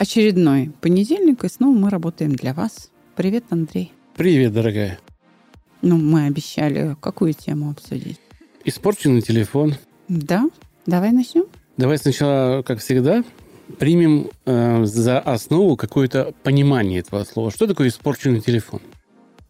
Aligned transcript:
Очередной 0.00 0.72
понедельник, 0.80 1.44
и 1.44 1.48
снова 1.50 1.76
мы 1.76 1.90
работаем 1.90 2.34
для 2.34 2.54
вас. 2.54 2.88
Привет, 3.16 3.44
Андрей. 3.50 3.92
Привет, 4.16 4.54
дорогая. 4.54 4.98
Ну, 5.82 5.98
мы 5.98 6.24
обещали 6.24 6.96
какую 7.02 7.34
тему 7.34 7.68
обсудить? 7.68 8.18
Испорченный 8.64 9.20
телефон. 9.20 9.74
Да? 10.08 10.48
Давай 10.86 11.12
начнем? 11.12 11.44
Давай 11.76 11.98
сначала, 11.98 12.62
как 12.62 12.78
всегда, 12.78 13.22
примем 13.78 14.30
э, 14.46 14.86
за 14.86 15.18
основу 15.18 15.76
какое-то 15.76 16.32
понимание 16.44 17.00
этого 17.00 17.22
слова. 17.24 17.50
Что 17.50 17.66
такое 17.66 17.88
испорченный 17.88 18.40
телефон? 18.40 18.80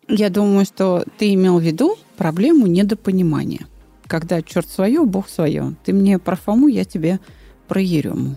Я 0.08 0.30
думаю, 0.30 0.64
что 0.64 1.04
ты 1.16 1.32
имел 1.32 1.60
в 1.60 1.62
виду 1.62 1.96
проблему 2.16 2.66
недопонимания. 2.66 3.68
Когда 4.08 4.42
черт 4.42 4.66
свое, 4.68 5.04
бог 5.04 5.28
свое. 5.28 5.76
Ты 5.84 5.92
мне 5.92 6.18
про 6.18 6.34
Фому, 6.34 6.66
я 6.66 6.84
тебе 6.84 7.20
про 7.68 7.80
Ерему. 7.80 8.34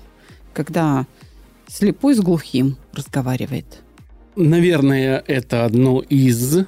Когда 0.53 1.07
слепой 1.73 2.13
с 2.15 2.19
глухим 2.19 2.77
разговаривает. 2.93 3.65
Наверное, 4.35 5.23
это 5.27 5.65
одно 5.65 6.01
из 6.01 6.65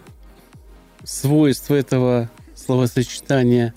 свойств 1.03 1.71
этого 1.71 2.29
словосочетания. 2.55 3.73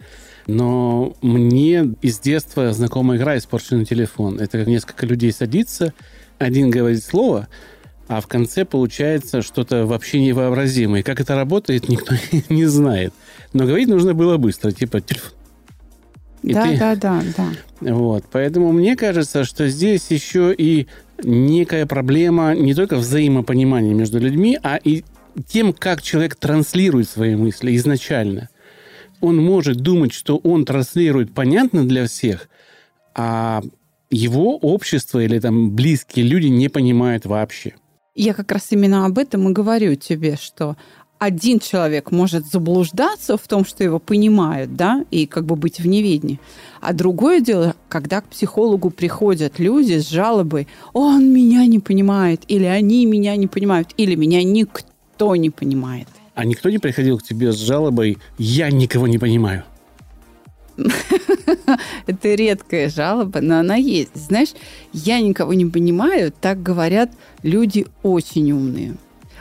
Но 0.46 1.14
мне 1.20 1.94
из 2.00 2.18
детства 2.20 2.72
знакома 2.72 3.16
игра 3.16 3.36
«Испорченный 3.36 3.84
телефон». 3.84 4.40
Это 4.40 4.58
как 4.58 4.66
несколько 4.66 5.04
людей 5.04 5.30
садится, 5.30 5.92
один 6.38 6.70
говорит 6.70 7.04
слово, 7.04 7.48
а 8.06 8.22
в 8.22 8.26
конце 8.26 8.64
получается 8.64 9.42
что-то 9.42 9.84
вообще 9.84 10.20
невообразимое. 10.20 11.02
Как 11.02 11.20
это 11.20 11.34
работает, 11.34 11.88
никто 11.90 12.14
не 12.48 12.64
знает. 12.64 13.12
Но 13.52 13.66
говорить 13.66 13.88
нужно 13.88 14.14
было 14.14 14.38
быстро, 14.38 14.72
типа 14.72 15.02
телефон. 15.02 15.38
И 16.42 16.53
да, 16.53 16.64
ты... 16.64 16.78
да, 16.78 16.94
да, 16.97 17.22
да. 17.36 17.94
Вот. 17.94 18.25
Поэтому 18.31 18.72
мне 18.72 18.97
кажется, 18.97 19.44
что 19.44 19.69
здесь 19.69 20.11
еще 20.11 20.55
и 20.56 20.86
некая 21.22 21.86
проблема 21.86 22.55
не 22.55 22.75
только 22.75 22.97
взаимопонимания 22.97 23.94
между 23.94 24.19
людьми, 24.19 24.59
а 24.62 24.77
и 24.77 25.05
тем, 25.47 25.72
как 25.72 26.03
человек 26.03 26.36
транслирует 26.36 27.09
свои 27.09 27.34
мысли 27.36 27.77
изначально. 27.77 28.48
Он 29.20 29.36
может 29.36 29.78
думать, 29.78 30.12
что 30.12 30.36
он 30.39 30.64
транслирует 30.64 31.33
понятно 31.33 31.86
для 31.86 32.06
всех, 32.06 32.48
а 33.14 33.62
его 34.11 34.56
общество 34.56 35.22
или 35.22 35.39
там 35.39 35.72
близкие 35.72 36.25
люди 36.25 36.47
не 36.47 36.69
понимают 36.69 37.27
вообще. 37.27 37.75
Я 38.14 38.34
как 38.34 38.50
раз 38.50 38.69
именно 38.70 39.06
об 39.06 39.19
этом 39.19 39.48
и 39.48 39.53
говорю 39.53 39.94
тебе, 39.94 40.36
что 40.36 40.77
один 41.19 41.58
человек 41.58 42.11
может 42.12 42.47
заблуждаться 42.47 43.36
в 43.36 43.47
том, 43.48 43.64
что 43.64 43.83
его 43.83 43.98
понимают, 43.98 44.77
да, 44.77 45.05
и 45.11 45.27
как 45.27 45.44
бы 45.44 45.56
быть 45.56 45.80
в 45.80 45.86
неведении. 45.86 46.41
А 46.80 46.92
другое 46.92 47.41
дело, 47.41 47.75
когда 47.88 48.20
к 48.20 48.28
психологу 48.28 48.91
приходят 48.91 49.58
люди 49.58 49.98
с 49.98 50.08
жалобой, 50.08 50.69
он 50.92 51.33
меня 51.33 51.66
не 51.66 51.80
понимает, 51.80 52.42
или 52.48 52.64
они 52.64 53.05
меня 53.06 53.36
не 53.36 53.48
понимают, 53.48 53.91
или 53.97 54.14
меня 54.14 54.42
никто 54.42 55.34
не 55.36 55.50
понимает. 55.50 56.08
А 56.34 56.44
никто 56.44 56.70
не 56.70 56.78
приходил 56.78 57.19
к 57.19 57.25
тебе 57.25 57.53
с 57.53 57.56
жалобой 57.56 58.19
«я 58.38 58.70
никого 58.70 59.08
не 59.08 59.19
понимаю»? 59.19 59.64
Это 62.06 62.34
редкая 62.34 62.88
жалоба, 62.88 63.41
но 63.41 63.59
она 63.59 63.75
есть. 63.75 64.15
Знаешь, 64.15 64.50
я 64.92 65.21
никого 65.21 65.53
не 65.54 65.66
понимаю, 65.66 66.32
так 66.41 66.62
говорят 66.62 67.10
люди 67.42 67.87
очень 68.04 68.53
умные. 68.53 68.97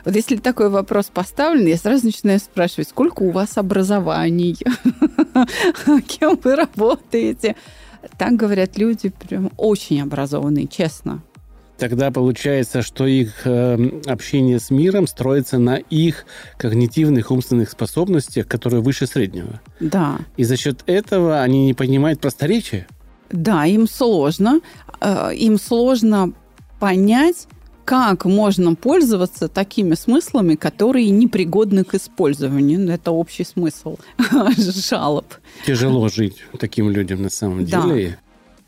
Вот 0.07 0.16
если 0.16 0.38
такой 0.38 0.69
вопрос 0.69 1.07
поставлен, 1.13 1.68
я 1.68 1.75
сразу 1.75 2.06
начинаю 2.06 2.40
спрашивать, 2.40 2.88
сколько 2.88 3.23
у 3.23 3.31
вас 3.31 3.57
образований, 3.57 4.56
кем 6.07 6.40
вы 6.41 6.56
работаете. 6.56 7.57
Так 8.18 8.38
говорят 8.38 8.78
люди 8.78 9.09
прям 9.09 9.51
очень 9.57 10.01
образованные, 10.01 10.66
честно. 10.66 11.22
Тогда 11.78 12.09
получается, 12.09 12.84
что 12.84 13.06
их 13.06 13.45
э, 13.45 14.00
общение 14.06 14.62
с 14.62 14.69
миром 14.69 15.07
строится 15.07 15.57
на 15.57 15.75
их 15.75 16.25
когнитивных 16.57 17.29
умственных 17.29 17.69
способностях, 17.69 18.47
которые 18.47 18.81
выше 18.81 19.07
среднего. 19.07 19.59
Да. 19.81 20.19
И 20.38 20.45
за 20.45 20.56
счет 20.56 20.84
этого 20.85 21.41
они 21.41 21.66
не 21.66 21.74
понимают 21.74 22.22
просторечия. 22.22 22.88
Да, 23.29 23.66
им 23.66 23.89
сложно. 23.89 24.62
Э, 25.01 25.35
им 25.35 25.59
сложно 25.59 26.31
понять, 26.79 27.47
как 27.88 28.25
можно 28.25 28.75
пользоваться 28.75 29.48
такими 29.48 29.96
смыслами, 29.96 30.56
которые 30.56 31.09
непригодны 31.09 31.86
к 31.86 31.96
использованию. 31.96 32.81
Ну, 32.81 32.92
это 32.92 33.12
общий 33.12 33.46
смысл 33.46 33.98
жалоб. 34.58 35.25
Тяжело 35.66 36.09
жить 36.09 36.44
таким 36.59 36.90
людям 36.90 37.22
на 37.22 37.30
самом 37.30 37.64
деле. 37.64 38.20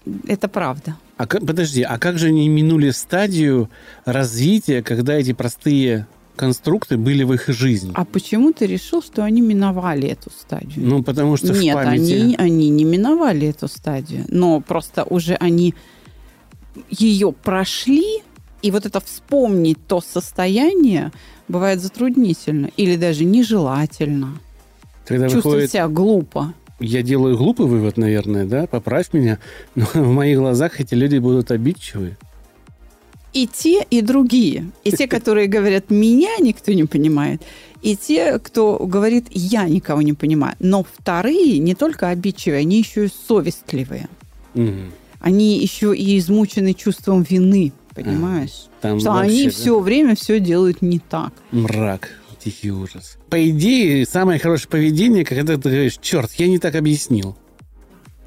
Да, 0.06 0.14
это 0.26 0.48
правда. 0.48 0.96
А 1.18 1.28
как, 1.28 1.46
подожди, 1.46 1.82
а 1.82 2.00
как 2.00 2.18
же 2.18 2.28
они 2.28 2.48
минули 2.48 2.92
стадию 2.92 3.70
развития, 4.06 4.82
когда 4.82 5.16
эти 5.16 5.34
простые 5.34 6.08
конструкты 6.38 6.96
были 6.96 7.24
в 7.24 7.34
их 7.34 7.50
жизни. 7.50 7.92
А 7.96 8.06
почему 8.06 8.54
ты 8.54 8.68
решил, 8.68 9.02
что 9.02 9.26
они 9.26 9.42
миновали 9.42 10.08
эту 10.08 10.30
стадию? 10.30 10.88
Ну, 10.88 11.04
потому 11.04 11.36
что 11.36 11.52
Нет, 11.52 11.76
в 11.76 11.84
памяти... 11.84 12.14
они, 12.14 12.36
они 12.38 12.70
не 12.70 12.86
миновали 12.86 13.50
эту 13.50 13.68
стадию, 13.68 14.24
но 14.30 14.62
просто 14.62 15.04
уже 15.04 15.34
они 15.34 15.76
ее 16.90 17.34
прошли, 17.34 18.24
и 18.62 18.72
вот 18.72 18.86
это 18.86 19.00
вспомнить 19.00 19.78
то 19.88 20.02
состояние 20.02 21.12
бывает 21.48 21.82
затруднительно 21.82 22.70
или 22.78 22.96
даже 22.96 23.26
нежелательно. 23.26 24.38
Когда 25.06 25.28
Чувствовать 25.28 25.46
выходит... 25.46 25.72
себя 25.72 25.88
глупо. 25.88 26.54
Я 26.80 27.02
делаю 27.02 27.38
глупый 27.38 27.66
вывод, 27.66 27.98
наверное, 27.98 28.46
да? 28.46 28.68
Поправь 28.68 29.12
меня. 29.12 29.40
Но 29.76 29.86
в 29.94 30.12
моих 30.12 30.38
глазах 30.38 30.80
эти 30.80 30.94
люди 30.94 31.18
будут 31.18 31.52
обидчивы. 31.52 32.18
И 33.34 33.48
те, 33.48 33.86
и 33.90 34.02
другие. 34.02 34.70
И 34.84 34.92
те, 34.92 35.08
которые 35.16 35.48
говорят, 35.48 35.90
меня 35.90 36.38
никто 36.40 36.72
не 36.74 36.86
понимает, 36.86 37.42
и 37.82 37.96
те, 37.96 38.40
кто 38.40 38.78
говорит, 38.78 39.28
я 39.30 39.68
никого 39.68 40.02
не 40.02 40.14
понимаю. 40.14 40.56
Но 40.60 40.84
вторые 40.84 41.60
не 41.60 41.76
только 41.76 42.10
обидчивые, 42.10 42.62
они 42.62 42.80
еще 42.80 43.06
и 43.06 43.12
совестливые. 43.28 44.10
Угу. 44.56 44.74
Они 45.20 45.60
еще 45.60 45.96
и 45.96 46.18
измучены 46.18 46.74
чувством 46.74 47.24
вины 47.24 47.72
понимаешь? 48.04 48.68
Там 48.82 49.00
что 49.00 49.12
вообще, 49.12 49.32
они 49.32 49.44
да? 49.46 49.50
все 49.52 49.80
время 49.80 50.16
все 50.16 50.40
делают 50.40 50.82
не 50.82 51.00
так. 51.00 51.34
Мрак, 51.52 52.12
тихий 52.40 52.72
ужас. 52.72 53.18
По 53.30 53.50
идее, 53.50 54.06
самое 54.06 54.40
хорошее 54.40 54.70
поведение, 54.70 55.26
когда 55.26 55.56
ты 55.56 55.70
говоришь, 55.70 55.98
черт, 56.02 56.32
я 56.34 56.48
не 56.48 56.60
так 56.60 56.76
объяснил. 56.76 57.36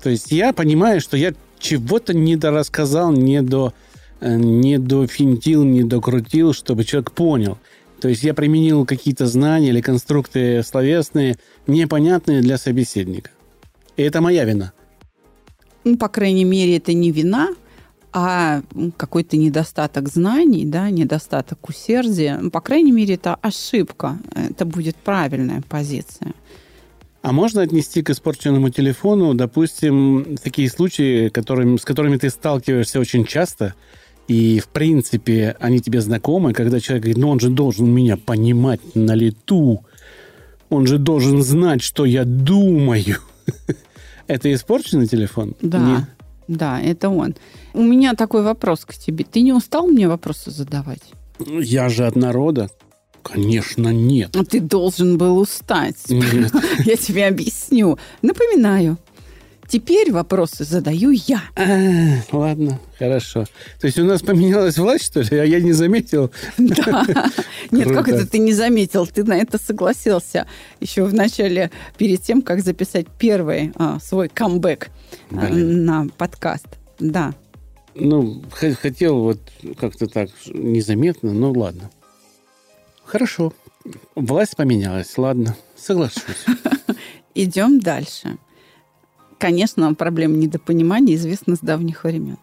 То 0.02 0.10
есть 0.10 0.32
я 0.32 0.52
понимаю, 0.52 1.00
что 1.00 1.16
я 1.16 1.32
чего-то 1.58 2.12
недорассказал, 2.12 3.12
не 3.12 3.40
до 3.40 3.72
э, 4.20 4.36
не 4.36 4.78
дофинтил, 4.78 5.64
не 5.64 5.84
докрутил, 5.84 6.52
чтобы 6.52 6.84
человек 6.84 7.12
понял. 7.12 7.58
То 8.00 8.08
есть 8.08 8.24
я 8.24 8.34
применил 8.34 8.84
какие-то 8.84 9.26
знания 9.26 9.68
или 9.68 9.80
конструкты 9.80 10.62
словесные, 10.64 11.36
непонятные 11.68 12.40
для 12.40 12.58
собеседника. 12.58 13.30
И 13.96 14.02
это 14.02 14.20
моя 14.20 14.44
вина. 14.44 14.72
Ну, 15.84 15.96
по 15.96 16.08
крайней 16.08 16.44
мере, 16.44 16.76
это 16.76 16.92
не 16.92 17.12
вина, 17.12 17.50
а 18.12 18.62
какой-то 18.96 19.36
недостаток 19.36 20.08
знаний, 20.08 20.64
да, 20.66 20.90
недостаток 20.90 21.68
усердия. 21.68 22.38
Ну, 22.40 22.50
По 22.50 22.60
крайней 22.60 22.92
мере, 22.92 23.14
это 23.14 23.34
ошибка. 23.36 24.18
Это 24.34 24.64
будет 24.64 24.96
правильная 24.96 25.62
позиция. 25.68 26.34
А 27.22 27.32
можно 27.32 27.62
отнести 27.62 28.02
к 28.02 28.10
испорченному 28.10 28.68
телефону, 28.70 29.32
допустим, 29.34 30.36
такие 30.42 30.68
случаи, 30.68 31.28
которыми, 31.28 31.76
с 31.76 31.84
которыми 31.84 32.16
ты 32.16 32.28
сталкиваешься 32.30 32.98
очень 32.98 33.24
часто, 33.24 33.74
и, 34.28 34.60
в 34.60 34.68
принципе, 34.68 35.56
они 35.60 35.80
тебе 35.80 36.00
знакомы, 36.00 36.52
когда 36.52 36.80
человек 36.80 37.04
говорит, 37.04 37.22
ну, 37.22 37.28
он 37.28 37.40
же 37.40 37.48
должен 37.48 37.88
меня 37.88 38.16
понимать 38.16 38.80
на 38.94 39.14
лету, 39.14 39.84
он 40.68 40.86
же 40.86 40.98
должен 40.98 41.42
знать, 41.42 41.82
что 41.82 42.04
я 42.04 42.24
думаю. 42.24 43.18
Это 44.26 44.52
испорченный 44.52 45.06
телефон? 45.06 45.54
Да, 45.62 46.08
да, 46.56 46.80
это 46.80 47.08
он. 47.08 47.34
У 47.74 47.82
меня 47.82 48.14
такой 48.14 48.42
вопрос 48.42 48.84
к 48.84 48.94
тебе. 48.94 49.24
Ты 49.24 49.42
не 49.42 49.52
устал 49.52 49.86
мне 49.86 50.08
вопросы 50.08 50.50
задавать? 50.50 51.02
Я 51.38 51.88
же 51.88 52.06
от 52.06 52.16
народа. 52.16 52.70
Конечно, 53.22 53.88
нет. 53.92 54.36
А 54.36 54.44
Ты 54.44 54.60
должен 54.60 55.16
был 55.16 55.38
устать. 55.38 55.96
Нет. 56.08 56.52
Я 56.84 56.96
тебе 56.96 57.26
объясню. 57.26 57.98
Напоминаю. 58.20 58.98
Теперь 59.72 60.12
вопросы 60.12 60.64
задаю 60.64 61.10
я. 61.10 61.42
А, 61.56 62.36
ладно, 62.36 62.78
хорошо. 62.98 63.46
То 63.80 63.86
есть 63.86 63.98
у 63.98 64.04
нас 64.04 64.20
поменялась 64.20 64.76
власть, 64.76 65.06
что 65.06 65.22
ли? 65.22 65.38
А 65.38 65.44
я 65.44 65.60
не 65.60 65.72
заметил. 65.72 66.30
Да. 66.58 67.06
Нет, 67.70 67.88
как 67.88 68.08
это 68.08 68.26
ты 68.26 68.38
не 68.38 68.52
заметил? 68.52 69.06
Ты 69.06 69.24
на 69.24 69.38
это 69.38 69.56
согласился 69.56 70.46
еще 70.80 71.04
в 71.04 71.14
начале, 71.14 71.70
перед 71.96 72.20
тем, 72.20 72.42
как 72.42 72.60
записать 72.60 73.06
первый 73.18 73.72
а, 73.76 73.98
свой 73.98 74.28
камбэк 74.28 74.90
а, 75.30 75.48
на 75.48 76.06
подкаст. 76.18 76.66
Да. 76.98 77.32
Ну, 77.94 78.42
хотел 78.50 79.20
вот 79.20 79.40
как-то 79.80 80.06
так 80.06 80.28
незаметно, 80.48 81.32
ну 81.32 81.50
ладно. 81.52 81.90
Хорошо. 83.04 83.54
Власть 84.14 84.54
поменялась, 84.54 85.16
ладно, 85.16 85.56
соглашусь. 85.76 86.44
Идем 87.34 87.80
дальше. 87.80 88.36
Конечно, 89.42 89.92
проблема 89.94 90.36
недопонимания 90.36 91.16
известна 91.16 91.56
с 91.56 91.58
давних 91.58 92.04
времен. 92.04 92.38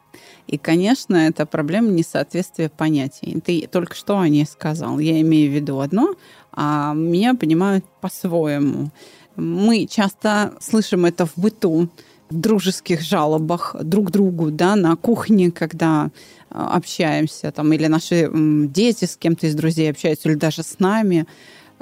И, 0.48 0.57
конечно, 0.57 1.16
это 1.16 1.46
проблема 1.46 1.88
несоответствия 1.88 2.68
понятий. 2.68 3.40
Ты 3.40 3.69
только 3.72 3.96
что 3.96 4.19
о 4.19 4.28
ней 4.28 4.46
сказал. 4.46 5.00
Я 5.00 5.22
имею 5.22 5.50
в 5.50 5.56
виду 5.56 5.80
одно, 5.80 6.16
а 6.51 6.94
меня 6.94 7.36
понимают 7.36 7.86
по-своему. 8.01 8.92
Мы 9.38 9.88
часто 9.90 10.56
слышим 10.60 11.06
это 11.06 11.25
в 11.25 11.38
быту, 11.38 11.88
в 12.30 12.36
дружеских 12.36 13.00
жалобах 13.00 13.78
друг 13.81 14.12
другу, 14.12 14.52
да, 14.52 14.75
на 14.75 14.98
кухне, 14.98 15.52
когда 15.52 16.10
а, 16.50 16.75
общаемся, 16.75 17.54
там, 17.54 17.72
или 17.72 17.88
наши 17.88 18.30
дети 18.34 19.06
с 19.06 19.16
кем-то 19.16 19.48
из 19.48 19.56
друзей 19.56 19.90
общаются, 19.90 20.28
или 20.28 20.36
даже 20.36 20.63
с 20.63 20.80
нами 20.80 21.28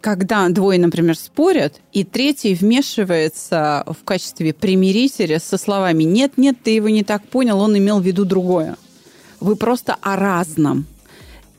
когда 0.01 0.47
двое, 0.49 0.79
например, 0.79 1.15
спорят, 1.15 1.81
и 1.91 2.03
третий 2.03 2.53
вмешивается 2.53 3.83
в 3.87 4.03
качестве 4.03 4.53
примирителя 4.53 5.39
со 5.39 5.57
словами 5.57 6.03
«нет, 6.03 6.33
нет, 6.37 6.57
ты 6.63 6.71
его 6.71 6.89
не 6.89 7.03
так 7.03 7.23
понял, 7.23 7.59
он 7.59 7.77
имел 7.77 7.99
в 7.99 8.05
виду 8.05 8.25
другое». 8.25 8.77
Вы 9.39 9.55
просто 9.55 9.95
о 10.01 10.15
разном. 10.15 10.85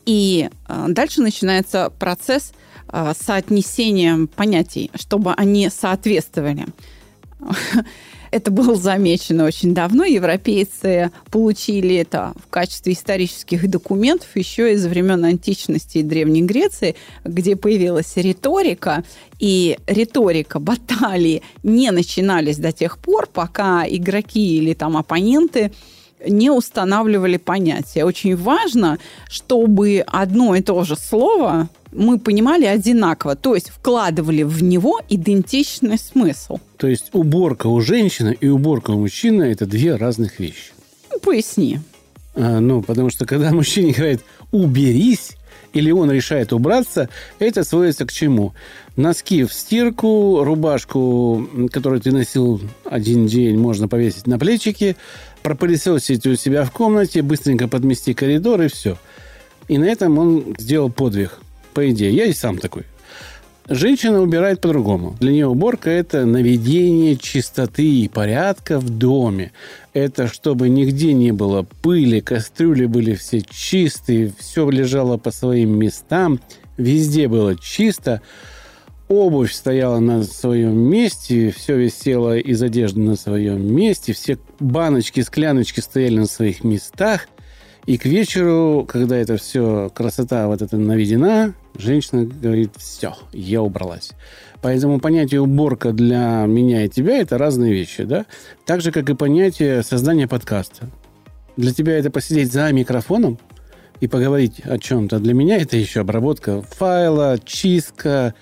И 0.05 0.49
э, 0.67 0.85
дальше 0.89 1.21
начинается 1.21 1.91
процесс 1.97 2.51
э, 2.91 3.13
соотнесения 3.17 4.27
понятий, 4.35 4.91
чтобы 4.95 5.33
они 5.33 5.69
соответствовали. 5.69 6.65
Это 8.31 8.51
было 8.51 8.75
замечено 8.75 9.45
очень 9.45 9.73
давно. 9.73 10.03
Европейцы 10.05 11.11
получили 11.31 11.95
это 11.95 12.33
в 12.43 12.49
качестве 12.49 12.93
исторических 12.93 13.69
документов 13.69 14.27
еще 14.35 14.73
из 14.73 14.85
времен 14.85 15.25
античности 15.25 15.99
и 15.99 16.03
Древней 16.03 16.43
Греции, 16.43 16.95
где 17.23 17.55
появилась 17.55 18.15
риторика. 18.15 19.03
И 19.39 19.77
риторика, 19.87 20.59
баталии 20.59 21.41
не 21.63 21.91
начинались 21.91 22.57
до 22.57 22.71
тех 22.71 22.97
пор, 22.99 23.27
пока 23.31 23.85
игроки 23.87 24.57
или 24.57 24.73
там 24.73 24.97
оппоненты 24.97 25.71
не 26.27 26.51
устанавливали 26.51 27.37
понятия. 27.37 28.03
Очень 28.03 28.35
важно, 28.35 28.99
чтобы 29.29 30.03
одно 30.05 30.55
и 30.55 30.61
то 30.61 30.83
же 30.83 30.95
слово 30.95 31.69
мы 31.91 32.19
понимали 32.19 32.65
одинаково, 32.65 33.35
то 33.35 33.55
есть 33.55 33.69
вкладывали 33.69 34.43
в 34.43 34.61
него 34.63 35.01
идентичный 35.09 35.97
смысл. 35.97 36.59
То 36.77 36.87
есть 36.87 37.09
уборка 37.13 37.67
у 37.67 37.81
женщины 37.81 38.37
и 38.39 38.47
уборка 38.47 38.91
у 38.91 38.99
мужчины– 38.99 39.43
это 39.51 39.65
две 39.65 39.95
разных 39.95 40.39
вещи. 40.39 40.73
Ну, 41.11 41.19
Поясни. 41.19 41.79
А, 42.35 42.59
ну, 42.59 42.81
потому 42.81 43.09
что 43.09 43.25
когда 43.25 43.51
мужчине 43.53 43.93
говорит 43.93 44.21
«уберись», 44.51 45.35
или 45.73 45.91
он 45.91 46.09
решает 46.11 46.51
убраться, 46.51 47.09
это 47.37 47.63
сводится 47.63 48.05
к 48.05 48.11
чему? 48.11 48.53
Носки 48.95 49.43
в 49.43 49.53
стирку, 49.53 50.43
рубашку, 50.43 51.47
которую 51.71 52.01
ты 52.01 52.11
носил 52.11 52.59
один 52.85 53.27
день, 53.27 53.57
можно 53.57 53.87
повесить 53.87 54.25
на 54.25 54.39
плечики, 54.39 54.95
пропылесосить 55.43 56.25
у 56.25 56.35
себя 56.35 56.63
в 56.63 56.71
комнате, 56.71 57.21
быстренько 57.21 57.67
подмести 57.67 58.13
коридор 58.13 58.61
и 58.61 58.67
все. 58.67 58.97
И 59.67 59.77
на 59.77 59.85
этом 59.85 60.17
он 60.17 60.55
сделал 60.57 60.89
подвиг, 60.89 61.39
по 61.73 61.89
идее. 61.89 62.11
Я 62.13 62.25
и 62.25 62.33
сам 62.33 62.57
такой. 62.57 62.83
Женщина 63.71 64.19
убирает 64.19 64.61
по-другому. 64.61 65.15
Для 65.19 65.31
нее 65.31 65.47
уборка– 65.47 65.89
это 65.91 66.25
наведение 66.25 67.15
чистоты 67.15 67.87
и 67.87 68.07
порядка 68.07 68.79
в 68.79 68.89
доме. 68.89 69.51
Это 69.93 70.27
чтобы 70.27 70.69
нигде 70.69 71.13
не 71.13 71.31
было 71.31 71.67
пыли, 71.83 72.19
кастрюли 72.19 72.87
были 72.87 73.13
все 73.13 73.41
чистые, 73.41 74.33
все 74.39 74.67
лежало 74.71 75.17
по 75.17 75.29
своим 75.29 75.77
местам, 75.77 76.39
везде 76.77 77.27
было 77.27 77.55
чисто. 77.55 78.23
Обувь 79.07 79.53
стояла 79.53 79.99
на 79.99 80.23
своем 80.23 80.75
месте, 80.75 81.53
все 81.55 81.77
висело 81.77 82.39
из 82.39 82.63
одежды 82.63 83.01
на 83.01 83.15
своем 83.15 83.71
месте, 83.75 84.13
все 84.13 84.39
баночки, 84.59 85.21
скляночки 85.21 85.79
стояли 85.79 86.17
на 86.17 86.27
своих 86.27 86.63
местах. 86.63 87.27
И 87.89 87.97
к 87.97 88.05
вечеру, 88.05 88.85
когда 88.87 89.17
это 89.17 89.37
все, 89.37 89.89
красота 89.89 90.45
вот 90.45 90.61
эта 90.61 90.77
наведена, 90.77 91.55
женщина 91.75 92.23
говорит, 92.23 92.73
все, 92.77 93.15
я 93.33 93.63
убралась. 93.63 94.11
Поэтому 94.61 94.99
понятие 94.99 95.41
уборка 95.41 95.91
для 95.91 96.45
меня 96.45 96.85
и 96.85 96.87
тебя– 96.87 97.17
это 97.19 97.39
разные 97.39 97.73
вещи, 97.73 98.03
да? 98.03 98.27
Так 98.67 98.81
же, 98.81 98.91
как 98.91 99.09
и 99.09 99.15
понятие 99.15 99.81
создания 99.81 100.27
подкаста. 100.27 100.87
Для 101.57 101.73
тебя 101.73 101.97
это 101.97 102.11
посидеть 102.11 102.53
за 102.53 102.71
микрофоном 102.71 103.39
и 103.99 104.07
поговорить 104.07 104.59
о 104.65 104.77
чем-то. 104.77 105.17
Для 105.17 105.33
меня 105.33 105.57
это 105.57 105.75
еще 105.75 106.01
обработка 106.01 106.61
файла, 106.61 107.39
чистка, 107.43 108.35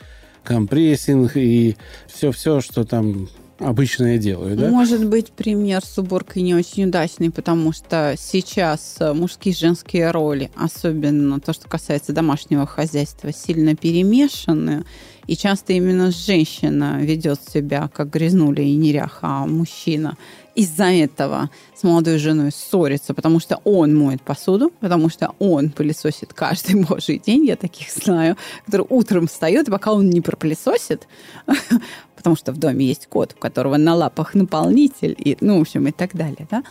компрессинг 0.43 1.37
и 1.37 1.77
все-все, 2.07 2.59
что 2.59 2.83
там 2.83 3.29
обычно 3.59 4.13
я 4.13 4.17
делаю, 4.17 4.55
да? 4.55 4.69
Может 4.69 5.05
быть, 5.07 5.31
пример 5.31 5.83
с 5.83 5.97
уборкой 5.97 6.41
не 6.41 6.55
очень 6.55 6.85
удачный, 6.85 7.31
потому 7.31 7.71
что 7.73 8.15
сейчас 8.17 8.97
э, 8.99 9.13
мужские 9.13 9.53
и 9.53 9.57
женские 9.57 10.11
роли, 10.11 10.51
особенно 10.55 11.39
то, 11.39 11.53
что 11.53 11.67
касается 11.67 12.13
домашнего 12.13 12.65
хозяйства, 12.65 13.31
сильно 13.33 13.75
перемешаны. 13.75 14.85
И 15.27 15.35
часто 15.35 15.73
именно 15.73 16.11
женщина 16.11 16.99
ведет 17.01 17.39
себя 17.41 17.89
как 17.93 18.09
грязнуля 18.09 18.63
и 18.63 18.75
неряха, 18.75 19.27
а 19.27 19.45
мужчина 19.45 20.17
из-за 20.57 20.85
этого 20.85 21.51
с 21.75 21.83
молодой 21.83 22.17
женой 22.17 22.51
ссорится, 22.51 23.13
потому 23.13 23.39
что 23.39 23.61
он 23.63 23.95
моет 23.95 24.23
посуду, 24.23 24.71
потому 24.79 25.07
что 25.07 25.35
он 25.37 25.69
пылесосит 25.69 26.33
каждый 26.33 26.83
божий 26.89 27.21
день, 27.23 27.45
я 27.45 27.55
таких 27.55 27.91
знаю, 27.91 28.37
который 28.65 28.87
утром 28.89 29.27
встает, 29.27 29.67
и 29.67 29.71
пока 29.71 29.93
он 29.93 30.09
не 30.09 30.19
пропылесосит, 30.19 31.07
потому 32.27 32.35
что 32.35 32.51
в 32.51 32.57
доме 32.57 32.85
есть 32.85 33.07
кот, 33.07 33.33
у 33.37 33.39
которого 33.39 33.77
на 33.77 33.95
лапах 33.95 34.35
наполнитель, 34.35 35.15
и, 35.17 35.37
ну, 35.39 35.59
в 35.59 35.61
общем, 35.61 35.87
и 35.87 35.91
так 35.91 36.13
далее, 36.13 36.45
да, 36.51 36.63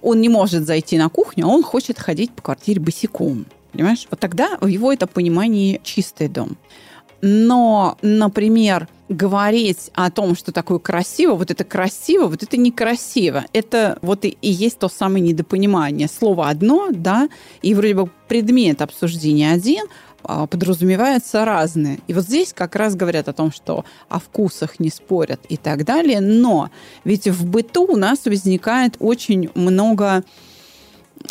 он 0.00 0.22
не 0.22 0.30
может 0.30 0.64
зайти 0.64 0.96
на 0.96 1.10
кухню, 1.10 1.44
а 1.44 1.48
он 1.48 1.62
хочет 1.62 1.98
ходить 1.98 2.30
по 2.32 2.40
квартире 2.40 2.80
босиком. 2.80 3.44
Понимаешь? 3.72 4.06
Вот 4.10 4.18
тогда 4.18 4.56
в 4.62 4.66
его 4.66 4.90
это 4.90 5.06
понимании 5.06 5.82
чистый 5.84 6.28
дом. 6.28 6.56
Но, 7.20 7.98
например, 8.00 8.88
говорить 9.10 9.90
о 9.92 10.10
том, 10.10 10.34
что 10.34 10.50
такое 10.50 10.78
красиво, 10.78 11.34
вот 11.34 11.50
это 11.50 11.64
красиво, 11.64 12.26
вот 12.26 12.42
это 12.42 12.56
некрасиво. 12.56 13.44
Это 13.52 13.98
вот 14.00 14.24
и, 14.24 14.38
и 14.40 14.50
есть 14.50 14.78
то 14.78 14.88
самое 14.88 15.22
недопонимание. 15.22 16.08
Слово 16.08 16.48
одно, 16.48 16.88
да, 16.90 17.28
и 17.60 17.74
вроде 17.74 17.94
бы 17.94 18.10
предмет 18.28 18.80
обсуждения 18.80 19.52
один, 19.52 19.84
а 20.22 20.46
подразумевается 20.46 21.44
разное. 21.44 21.98
И 22.06 22.14
вот 22.14 22.24
здесь 22.24 22.52
как 22.52 22.76
раз 22.76 22.94
говорят 22.94 23.28
о 23.28 23.32
том, 23.32 23.52
что 23.52 23.84
о 24.08 24.18
вкусах 24.18 24.80
не 24.80 24.90
спорят 24.90 25.40
и 25.48 25.56
так 25.56 25.84
далее. 25.84 26.20
Но 26.20 26.70
ведь 27.04 27.28
в 27.28 27.46
быту 27.46 27.84
у 27.84 27.96
нас 27.96 28.24
возникает 28.24 28.96
очень 28.98 29.50
много 29.54 30.22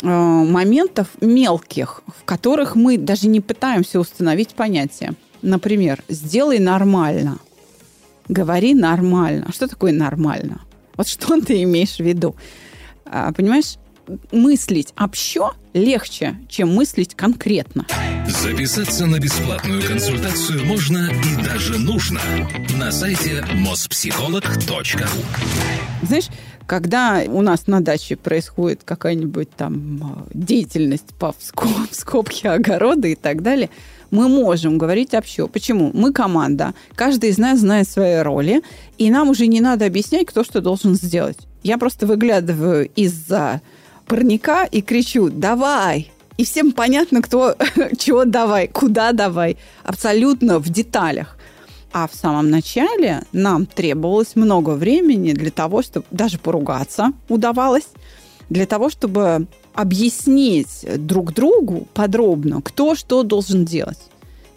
э, 0.02 0.06
моментов 0.06 1.08
мелких, 1.20 2.02
в 2.06 2.24
которых 2.24 2.74
мы 2.74 2.98
даже 2.98 3.28
не 3.28 3.40
пытаемся 3.40 4.00
установить 4.00 4.54
понятие. 4.54 5.14
Например, 5.42 6.02
сделай 6.08 6.58
нормально. 6.58 7.38
Говори 8.28 8.74
нормально. 8.74 9.46
А 9.48 9.52
что 9.52 9.66
такое 9.66 9.92
нормально? 9.92 10.60
Вот 10.96 11.08
что 11.08 11.40
ты 11.40 11.62
имеешь 11.62 11.96
в 11.96 12.00
виду? 12.00 12.36
А, 13.06 13.32
понимаешь, 13.32 13.76
мыслить 14.32 14.92
общо 14.96 15.52
легче, 15.72 16.36
чем 16.48 16.74
мыслить 16.74 17.14
конкретно. 17.14 17.86
Записаться 18.28 19.06
на 19.06 19.18
бесплатную 19.18 19.82
консультацию 19.82 20.64
можно 20.64 21.10
и 21.10 21.44
даже 21.44 21.78
нужно 21.78 22.20
на 22.78 22.90
сайте 22.90 23.44
mospsycholog.ru 23.54 25.06
Знаешь, 26.02 26.28
когда 26.66 27.22
у 27.26 27.42
нас 27.42 27.66
на 27.66 27.80
даче 27.80 28.16
происходит 28.16 28.82
какая-нибудь 28.84 29.50
там 29.50 30.00
а, 30.02 30.26
деятельность 30.32 31.14
по 31.18 31.34
вскобке 31.90 32.48
огорода 32.50 33.08
и 33.08 33.16
так 33.16 33.42
далее, 33.42 33.70
мы 34.12 34.28
можем 34.28 34.78
говорить 34.78 35.14
общо. 35.14 35.46
Почему? 35.46 35.90
Мы 35.94 36.12
команда. 36.12 36.74
Каждый 36.94 37.30
из 37.30 37.38
нас 37.38 37.60
знает 37.60 37.88
свои 37.88 38.18
роли, 38.18 38.62
и 38.98 39.10
нам 39.10 39.30
уже 39.30 39.46
не 39.48 39.60
надо 39.60 39.86
объяснять, 39.86 40.26
кто 40.26 40.44
что 40.44 40.60
должен 40.60 40.94
сделать. 40.94 41.38
Я 41.62 41.76
просто 41.76 42.06
выглядываю 42.06 42.88
из-за 42.94 43.60
парника 44.10 44.64
и 44.64 44.82
кричу 44.82 45.30
«давай!» 45.30 46.10
И 46.36 46.44
всем 46.44 46.72
понятно, 46.72 47.22
кто 47.22 47.54
чего 47.98 48.24
давай, 48.24 48.66
куда 48.66 49.12
давай. 49.12 49.56
Абсолютно 49.84 50.58
в 50.58 50.68
деталях. 50.68 51.36
А 51.92 52.08
в 52.08 52.14
самом 52.14 52.50
начале 52.50 53.22
нам 53.32 53.66
требовалось 53.66 54.34
много 54.34 54.70
времени 54.70 55.32
для 55.32 55.52
того, 55.52 55.82
чтобы 55.82 56.06
даже 56.10 56.38
поругаться 56.38 57.12
удавалось, 57.28 57.88
для 58.48 58.66
того, 58.66 58.90
чтобы 58.90 59.46
объяснить 59.74 60.84
друг 60.96 61.32
другу 61.32 61.86
подробно, 61.94 62.62
кто 62.62 62.96
что 62.96 63.22
должен 63.22 63.64
делать. 63.64 64.00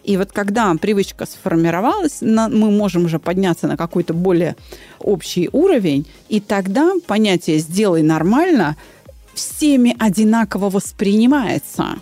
И 0.04 0.18
вот 0.18 0.32
когда 0.32 0.74
привычка 0.76 1.26
сформировалась, 1.26 2.22
мы 2.22 2.72
можем 2.72 3.06
уже 3.06 3.20
подняться 3.20 3.68
на 3.68 3.78
какой-то 3.78 4.14
более 4.14 4.56
общий 5.00 5.50
уровень, 5.52 6.08
и 6.28 6.40
тогда 6.40 6.94
понятие 7.06 7.60
«сделай 7.60 8.02
нормально» 8.02 8.78
всеми 9.34 9.96
одинаково 9.98 10.70
воспринимается. 10.70 12.00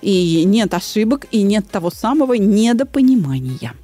И 0.00 0.44
нет 0.44 0.74
ошибок, 0.74 1.26
и 1.30 1.42
нет 1.42 1.68
того 1.70 1.90
самого 1.90 2.34
недопонимания. 2.34 3.74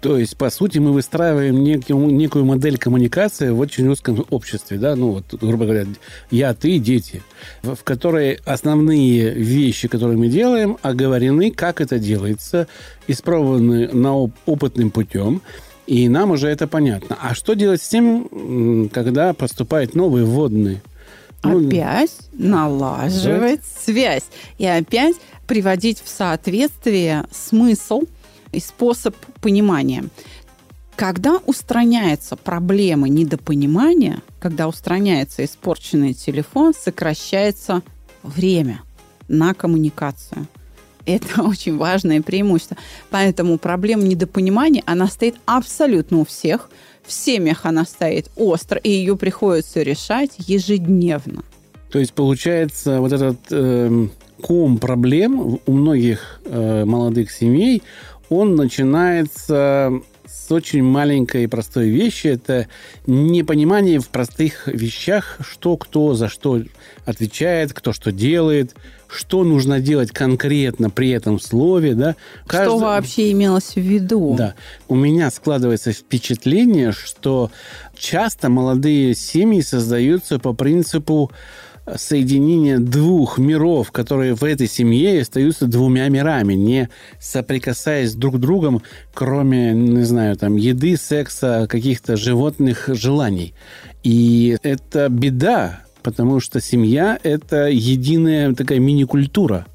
То 0.00 0.16
есть, 0.16 0.36
по 0.36 0.50
сути, 0.50 0.78
мы 0.78 0.92
выстраиваем 0.92 1.62
некую, 1.62 2.06
некую 2.12 2.44
модель 2.44 2.78
коммуникации 2.78 3.50
в 3.50 3.60
очень 3.60 3.88
узком 3.88 4.24
обществе, 4.30 4.78
да, 4.78 4.96
ну 4.96 5.10
вот, 5.12 5.24
грубо 5.40 5.64
говоря, 5.64 5.86
я, 6.30 6.54
ты, 6.54 6.78
дети, 6.78 7.22
в, 7.62 7.74
в 7.74 7.84
которой 7.84 8.38
основные 8.44 9.30
вещи, 9.30 9.88
которые 9.88 10.16
мы 10.16 10.28
делаем, 10.28 10.78
оговорены, 10.82 11.50
как 11.50 11.80
это 11.80 11.98
делается, 11.98 12.68
испробованы 13.06 13.88
на 13.92 14.16
оп- 14.16 14.34
опытным 14.46 14.90
путем, 14.90 15.42
и 15.86 16.08
нам 16.08 16.30
уже 16.30 16.48
это 16.48 16.66
понятно. 16.66 17.18
А 17.20 17.34
что 17.34 17.54
делать 17.54 17.82
с 17.82 17.88
тем, 17.88 18.88
когда 18.92 19.34
поступает 19.34 19.94
новый 19.94 20.24
вводный? 20.24 20.80
Ну, 21.42 21.66
опять 21.68 22.12
налаживать 22.32 23.62
связь. 23.84 24.24
И 24.58 24.66
опять 24.66 25.16
приводить 25.46 26.02
в 26.02 26.08
соответствие 26.08 27.24
смысл– 27.30 28.02
и 28.52 28.60
способ 28.60 29.16
понимания. 29.40 30.04
Когда 30.94 31.38
устраняется 31.46 32.36
проблема 32.36 33.08
недопонимания, 33.08 34.22
когда 34.38 34.68
устраняется 34.68 35.44
испорченный 35.44 36.14
телефон, 36.14 36.74
сокращается 36.74 37.82
время 38.22 38.82
на 39.26 39.54
коммуникацию. 39.54 40.46
Это 41.06 41.42
очень 41.48 41.76
важное 41.76 42.22
преимущество. 42.22 42.76
Поэтому 43.10 43.58
проблема 43.58 44.02
недопонимания, 44.02 44.82
она 44.86 45.08
стоит 45.08 45.36
абсолютно 45.46 46.18
у 46.18 46.24
всех. 46.24 46.70
В 47.04 47.12
семьях 47.12 47.64
она 47.64 47.84
стоит 47.84 48.30
остро, 48.36 48.78
и 48.78 48.90
ее 48.90 49.16
приходится 49.16 49.82
решать 49.82 50.30
ежедневно. 50.38 51.42
То 51.90 51.98
есть, 51.98 52.14
получается, 52.14 53.00
вот 53.00 53.12
этот 53.12 53.38
э, 53.50 54.08
ком 54.40 54.78
проблем 54.78 55.60
у 55.66 55.72
многих 55.72 56.40
э, 56.44 56.84
молодых 56.84 57.30
семей, 57.30 57.82
он 58.30 58.56
начинается 58.56 59.92
с 60.32 60.50
очень 60.50 60.82
маленькой 60.82 61.44
и 61.44 61.46
простой 61.46 61.90
вещи. 61.90 62.28
Это 62.28 62.66
непонимание 63.06 64.00
в 64.00 64.08
простых 64.08 64.66
вещах, 64.66 65.38
что 65.46 65.76
кто 65.76 66.14
за 66.14 66.28
что 66.28 66.62
отвечает, 67.04 67.74
кто 67.74 67.92
что 67.92 68.10
делает, 68.10 68.74
что 69.12 69.44
нужно 69.44 69.80
делать 69.80 70.10
конкретно 70.10 70.90
при 70.90 71.10
этом 71.10 71.38
слове. 71.38 71.94
Да? 71.94 72.16
Каждый... 72.46 72.70
Что 72.70 72.78
вообще 72.78 73.32
имелось 73.32 73.74
в 73.74 73.80
виду? 73.80 74.34
Да. 74.36 74.54
У 74.88 74.94
меня 74.94 75.30
складывается 75.30 75.92
впечатление, 75.92 76.92
что 76.92 77.50
часто 77.96 78.48
молодые 78.48 79.14
семьи 79.14 79.60
создаются 79.60 80.38
по 80.38 80.52
принципу 80.52 81.30
соединение 81.96 82.78
двух 82.78 83.38
миров, 83.38 83.90
которые 83.90 84.34
в 84.34 84.44
этой 84.44 84.68
семье 84.68 85.20
остаются 85.20 85.66
двумя 85.66 86.08
мирами, 86.08 86.54
не 86.54 86.88
соприкасаясь 87.20 88.14
друг 88.14 88.36
с 88.36 88.38
другом, 88.38 88.82
кроме, 89.12 89.72
не 89.72 90.04
знаю, 90.04 90.36
там, 90.36 90.56
еды, 90.56 90.96
секса, 90.96 91.66
каких-то 91.68 92.16
животных 92.16 92.88
желаний. 92.88 93.54
И 94.04 94.56
это 94.62 95.08
беда, 95.08 95.80
потому 96.02 96.40
что 96.40 96.60
семья– 96.60 97.18
это 97.22 97.68
единая 97.68 98.54
такая 98.54 98.78
мини-культура, 98.78 99.66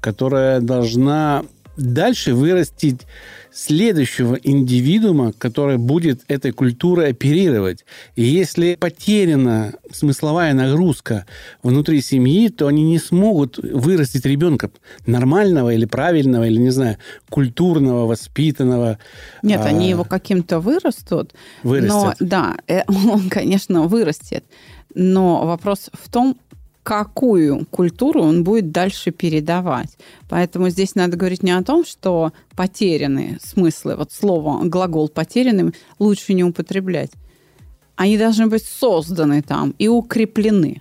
которая 0.00 0.60
должна 0.60 1.44
дальше 1.76 2.34
вырастить 2.34 3.02
следующего 3.58 4.36
индивидуума, 4.36 5.32
который 5.32 5.78
будет 5.78 6.20
этой 6.28 6.52
культурой 6.52 7.10
оперировать. 7.10 7.84
И 8.14 8.22
если 8.22 8.76
потеряна 8.76 9.74
смысловая 9.90 10.54
нагрузка 10.54 11.26
внутри 11.64 12.00
семьи, 12.00 12.50
то 12.50 12.68
они 12.68 12.84
не 12.84 12.98
смогут 12.98 13.58
вырастить 13.58 14.24
ребенка 14.24 14.70
нормального 15.06 15.74
или 15.74 15.86
правильного, 15.86 16.46
или, 16.46 16.58
не 16.58 16.70
знаю, 16.70 16.98
культурного, 17.30 18.06
воспитанного. 18.06 18.98
Нет, 19.42 19.60
а... 19.60 19.64
они 19.64 19.90
его 19.90 20.04
каким-то 20.04 20.60
вырастут. 20.60 21.34
Вырастет. 21.64 21.90
Но, 21.90 22.14
да, 22.20 22.56
э, 22.68 22.82
он, 22.86 23.28
конечно, 23.28 23.82
вырастет. 23.82 24.44
Но 24.94 25.44
вопрос 25.44 25.90
в 25.92 26.08
том, 26.08 26.38
какую 26.88 27.66
культуру 27.66 28.22
он 28.22 28.44
будет 28.44 28.70
дальше 28.70 29.10
передавать. 29.10 29.98
Поэтому 30.30 30.70
здесь 30.70 30.94
надо 30.94 31.18
говорить 31.18 31.42
не 31.42 31.50
о 31.50 31.62
том, 31.62 31.84
что 31.84 32.32
потеряны 32.56 33.38
смыслы, 33.44 33.94
вот 33.94 34.10
слово, 34.10 34.64
глагол 34.64 35.10
потерянным 35.10 35.74
лучше 35.98 36.32
не 36.32 36.44
употреблять. 36.44 37.10
Они 37.94 38.16
должны 38.16 38.46
быть 38.46 38.64
созданы 38.64 39.42
там 39.42 39.74
и 39.78 39.86
укреплены. 39.86 40.80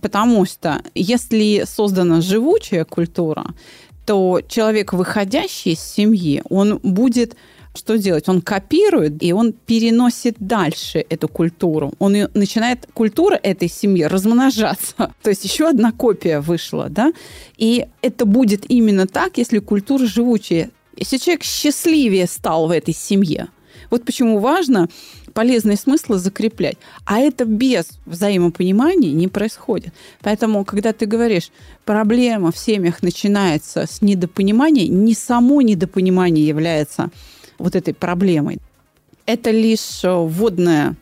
Потому 0.00 0.46
что 0.46 0.80
если 0.94 1.64
создана 1.66 2.20
живучая 2.20 2.84
культура, 2.84 3.46
то 4.06 4.40
человек, 4.46 4.92
выходящий 4.92 5.72
из 5.72 5.80
семьи, 5.80 6.44
он 6.48 6.78
будет 6.84 7.34
что 7.74 7.98
делать? 7.98 8.28
Он 8.28 8.40
копирует, 8.40 9.22
и 9.22 9.32
он 9.32 9.52
переносит 9.52 10.36
дальше 10.38 11.04
эту 11.08 11.28
культуру. 11.28 11.92
Он 11.98 12.28
начинает, 12.34 12.86
культура 12.94 13.34
этой 13.34 13.68
семьи 13.68 14.04
размножаться. 14.04 14.94
То 15.22 15.30
есть 15.30 15.44
еще 15.44 15.68
одна 15.68 15.90
копия 15.92 16.40
вышла, 16.40 16.88
да? 16.88 17.12
И 17.56 17.86
это 18.00 18.26
будет 18.26 18.70
именно 18.70 19.06
так, 19.06 19.38
если 19.38 19.58
культура 19.58 20.06
живучая. 20.06 20.70
Если 20.96 21.16
человек 21.16 21.42
счастливее 21.42 22.26
стал 22.26 22.68
в 22.68 22.70
этой 22.70 22.94
семье. 22.94 23.48
Вот 23.90 24.04
почему 24.04 24.38
важно 24.38 24.88
полезные 25.32 25.76
смыслы 25.76 26.18
закреплять. 26.18 26.76
А 27.04 27.18
это 27.18 27.44
без 27.44 27.86
взаимопонимания 28.06 29.12
не 29.12 29.28
происходит. 29.28 29.92
Поэтому, 30.22 30.64
когда 30.64 30.92
ты 30.92 31.06
говоришь, 31.06 31.50
проблема 31.84 32.52
в 32.52 32.56
семьях 32.56 33.02
начинается 33.02 33.86
с 33.86 34.00
недопонимания, 34.00 34.86
не 34.86 35.14
само 35.14 35.60
недопонимание 35.60 36.46
является 36.46 37.10
вот 37.64 37.74
этой 37.74 37.94
проблемой. 37.94 38.58
Это 39.26 39.50
лишь 39.50 40.04
э, 40.04 40.12
вводная, 40.12 40.96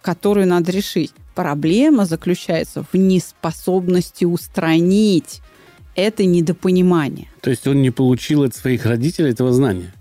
которую 0.00 0.46
надо 0.46 0.70
решить. 0.72 1.12
Проблема 1.34 2.06
заключается 2.06 2.84
в 2.90 2.96
неспособности 2.96 4.24
устранить 4.24 5.42
это 5.96 6.24
недопонимание. 6.24 7.28
То 7.40 7.50
есть 7.50 7.66
он 7.66 7.82
не 7.82 7.90
получил 7.90 8.42
от 8.42 8.54
своих 8.54 8.86
родителей 8.86 9.30
этого 9.30 9.52
знания? 9.52 9.92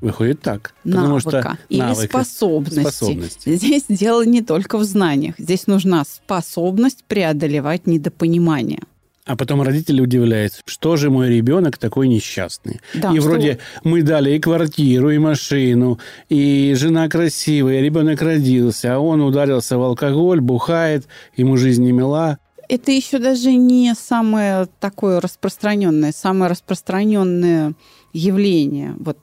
Выходит 0.00 0.40
так. 0.40 0.74
Навыка 0.82 1.20
что 1.20 1.58
или 1.68 1.80
навыка, 1.80 2.24
способности. 2.24 2.80
способности. 2.80 3.54
Здесь 3.54 3.84
дело 3.88 4.24
не 4.24 4.42
только 4.42 4.78
в 4.78 4.84
знаниях. 4.84 5.34
Здесь 5.38 5.66
нужна 5.66 6.04
способность 6.04 7.04
преодолевать 7.04 7.86
недопонимание. 7.86 8.80
А 9.30 9.36
потом 9.36 9.62
родители 9.62 10.00
удивляются, 10.00 10.60
что 10.66 10.96
же 10.96 11.08
мой 11.08 11.28
ребенок 11.28 11.78
такой 11.78 12.08
несчастный. 12.08 12.80
Да, 12.94 13.12
и 13.12 13.20
что... 13.20 13.28
вроде 13.28 13.58
мы 13.84 14.02
дали 14.02 14.34
и 14.34 14.40
квартиру, 14.40 15.10
и 15.10 15.18
машину, 15.18 16.00
и 16.28 16.74
жена 16.76 17.08
красивая, 17.08 17.80
ребенок 17.80 18.20
родился, 18.22 18.96
а 18.96 18.98
он 18.98 19.20
ударился 19.20 19.78
в 19.78 19.82
алкоголь, 19.82 20.40
бухает, 20.40 21.06
ему 21.36 21.56
жизнь 21.56 21.84
не 21.84 21.92
мила. 21.92 22.38
Это 22.68 22.90
еще 22.90 23.20
даже 23.20 23.52
не 23.54 23.94
самое 23.94 24.66
такое 24.80 25.20
распространенное, 25.20 26.10
самое 26.10 26.50
распространенное 26.50 27.74
явление. 28.12 28.96
Вот, 28.98 29.18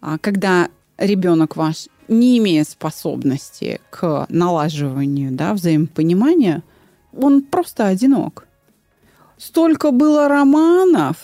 а 0.00 0.18
когда 0.18 0.68
ребенок 0.98 1.56
ваш 1.56 1.88
не 2.06 2.38
имеет 2.38 2.68
способности 2.68 3.80
к 3.90 4.26
налаживанию 4.28 5.32
да, 5.32 5.52
взаимопонимания, 5.52 6.62
он 7.12 7.42
просто 7.42 7.88
одинок 7.88 8.45
Столько 9.38 9.90
было 9.90 10.28
романов, 10.28 11.16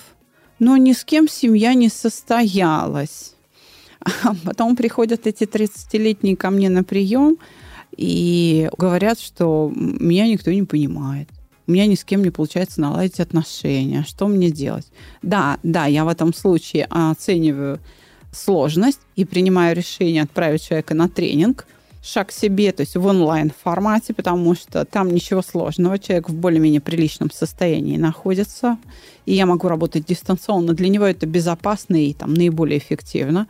но 0.59 0.77
ни 0.77 0.93
с 0.93 1.05
кем 1.05 1.29
семья 1.29 1.75
не 1.75 1.89
состоялась. 1.89 3.35
А 4.01 4.35
потом 4.45 4.77
приходят 4.77 5.27
эти 5.27 5.45
30-летние 5.45 6.37
ко 6.37 6.51
мне 6.51 6.69
на 6.69 6.85
прием 6.85 7.39
и 7.97 8.69
говорят, 8.77 9.21
что 9.21 9.73
меня 9.75 10.27
никто 10.27 10.51
не 10.51 10.65
понимает. 10.65 11.29
У 11.67 11.73
меня 11.73 11.87
ни 11.87 11.95
с 11.95 12.05
кем 12.05 12.23
не 12.23 12.31
получается 12.31 12.81
наладить 12.81 13.21
отношения. 13.21 14.05
Что 14.07 14.27
мне 14.27 14.51
делать? 14.51 14.87
Да, 15.23 15.59
да, 15.63 15.87
я 15.87 16.05
в 16.05 16.09
этом 16.09 16.35
случае 16.35 16.87
оцениваю 16.91 17.79
сложность 18.33 19.01
и 19.15 19.25
принимаю 19.25 19.77
решение 19.77 20.23
отправить 20.23 20.65
человека 20.65 20.95
на 20.95 21.09
тренинг– 21.09 21.67
шаг 22.03 22.33
себе, 22.33 22.73
то 22.73 22.81
есть 22.81 22.97
в 22.97 23.07
онлайн-формате, 23.07 24.13
потому 24.13 24.55
что 24.55 24.85
там 24.85 25.11
ничего 25.15 25.41
сложного. 25.41 25.99
Человек 25.99 26.29
в 26.29 26.35
более-менее 26.35 26.81
приличном 26.81 27.31
состоянии 27.31 27.97
находится, 27.97 28.77
и 29.25 29.35
я 29.35 29.47
могу 29.47 29.69
работать 29.69 30.07
дистанционно. 30.07 30.73
Для 30.73 30.89
него 30.89 31.05
это 31.05 31.27
безопасно 31.27 31.97
и 31.97 32.13
там, 32.13 32.35
наиболее 32.35 32.79
эффективно. 32.79 33.47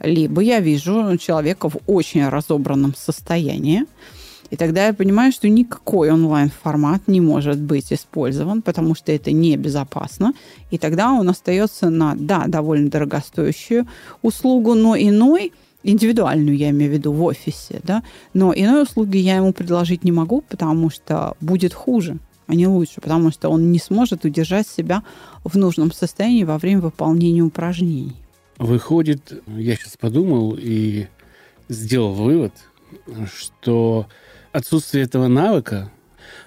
Либо 0.00 0.40
я 0.40 0.60
вижу 0.60 1.16
человека 1.18 1.68
в 1.68 1.78
очень 1.86 2.28
разобранном 2.28 2.94
состоянии, 2.94 3.84
и 4.50 4.56
тогда 4.56 4.86
я 4.86 4.94
понимаю, 4.94 5.32
что 5.32 5.48
никакой 5.48 6.10
онлайн-формат 6.10 7.08
не 7.08 7.20
может 7.20 7.58
быть 7.58 7.92
использован, 7.92 8.62
потому 8.62 8.94
что 8.94 9.10
это 9.10 9.32
небезопасно. 9.32 10.34
И 10.70 10.78
тогда 10.78 11.12
он 11.12 11.28
остается 11.28 11.90
на, 11.90 12.14
да, 12.14 12.44
довольно 12.46 12.88
дорогостоящую 12.88 13.86
услугу, 14.22 14.74
но 14.74 14.96
иной, 14.96 15.52
индивидуальную 15.86 16.56
я 16.56 16.70
имею 16.70 16.90
в 16.90 16.94
виду 16.94 17.12
в 17.12 17.22
офисе, 17.22 17.80
да, 17.82 18.02
но 18.34 18.52
иной 18.54 18.82
услуги 18.82 19.16
я 19.16 19.36
ему 19.36 19.52
предложить 19.52 20.04
не 20.04 20.12
могу, 20.12 20.42
потому 20.42 20.90
что 20.90 21.36
будет 21.40 21.72
хуже, 21.72 22.18
а 22.46 22.54
не 22.54 22.66
лучше, 22.66 23.00
потому 23.00 23.30
что 23.30 23.48
он 23.48 23.70
не 23.70 23.78
сможет 23.78 24.24
удержать 24.24 24.66
себя 24.68 25.02
в 25.44 25.56
нужном 25.56 25.92
состоянии 25.92 26.44
во 26.44 26.58
время 26.58 26.80
выполнения 26.80 27.42
упражнений. 27.42 28.16
Выходит, 28.58 29.42
я 29.46 29.76
сейчас 29.76 29.96
подумал 29.96 30.56
и 30.58 31.06
сделал 31.68 32.12
вывод, 32.12 32.52
что 33.32 34.06
отсутствие 34.52 35.04
этого 35.04 35.28
навыка, 35.28 35.92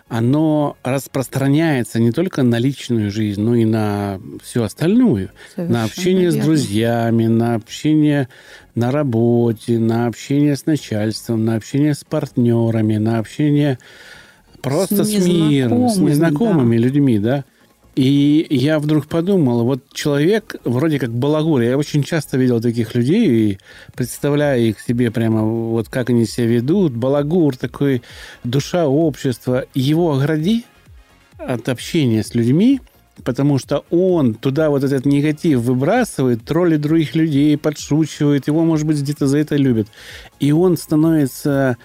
оно 0.09 0.75
распространяется 0.83 1.99
не 1.99 2.11
только 2.11 2.41
на 2.41 2.57
личную 2.57 3.11
жизнь, 3.11 3.41
но 3.41 3.55
и 3.55 3.63
на 3.63 4.19
всю 4.43 4.63
остальную. 4.63 5.29
Совершенно 5.55 5.79
на 5.79 5.85
общение 5.85 6.25
верно. 6.25 6.41
с 6.41 6.45
друзьями, 6.45 7.27
на 7.27 7.55
общение 7.55 8.27
на 8.73 8.91
работе, 8.91 9.77
на 9.77 10.07
общение 10.07 10.55
с 10.55 10.65
начальством, 10.65 11.45
на 11.45 11.55
общение 11.55 11.93
с 11.93 12.03
партнерами, 12.03 12.97
на 12.97 13.19
общение 13.19 13.77
просто 14.61 15.03
с, 15.03 15.09
с 15.09 15.27
миром, 15.27 15.89
с 15.89 15.97
незнакомыми 15.97 16.77
да. 16.77 16.83
людьми, 16.83 17.19
да. 17.19 17.45
И 17.99 18.47
я 18.49 18.79
вдруг 18.79 19.07
подумал, 19.07 19.65
вот 19.65 19.81
человек 19.91 20.55
вроде 20.63 20.99
как 20.99 21.09
балагур. 21.09 21.59
Я 21.59 21.77
очень 21.77 22.01
часто 22.01 22.37
видел 22.37 22.61
таких 22.61 22.95
людей 22.95 23.27
и 23.27 23.57
представляю 23.93 24.69
их 24.69 24.79
себе 24.79 25.11
прямо, 25.11 25.43
вот 25.43 25.89
как 25.89 26.09
они 26.09 26.25
себя 26.25 26.47
ведут. 26.47 26.93
Балагур 26.93 27.57
такой, 27.57 28.01
душа 28.45 28.87
общества. 28.87 29.65
Его 29.73 30.13
огради 30.13 30.63
от 31.37 31.67
общения 31.67 32.23
с 32.23 32.33
людьми, 32.35 32.79
потому 33.25 33.57
что 33.57 33.83
он 33.89 34.33
туда 34.33 34.69
вот 34.69 34.85
этот 34.85 35.05
негатив 35.05 35.59
выбрасывает, 35.59 36.45
троллит 36.45 36.79
других 36.79 37.15
людей, 37.15 37.57
подшучивает, 37.57 38.47
его, 38.47 38.63
может 38.63 38.87
быть, 38.87 39.01
где-то 39.01 39.27
за 39.27 39.39
это 39.39 39.57
любят. 39.57 39.89
И 40.39 40.53
он 40.53 40.77
становится 40.77 41.75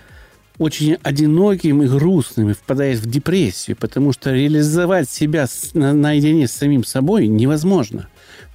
очень 0.58 0.98
одиноким 1.02 1.82
и 1.82 1.86
грустным, 1.86 2.50
и 2.50 2.54
впадает 2.54 3.00
в 3.00 3.10
депрессию, 3.10 3.76
потому 3.76 4.12
что 4.12 4.32
реализовать 4.32 5.10
себя 5.10 5.46
наедине 5.72 6.46
с 6.46 6.52
самим 6.52 6.84
собой 6.84 7.26
невозможно. 7.26 8.08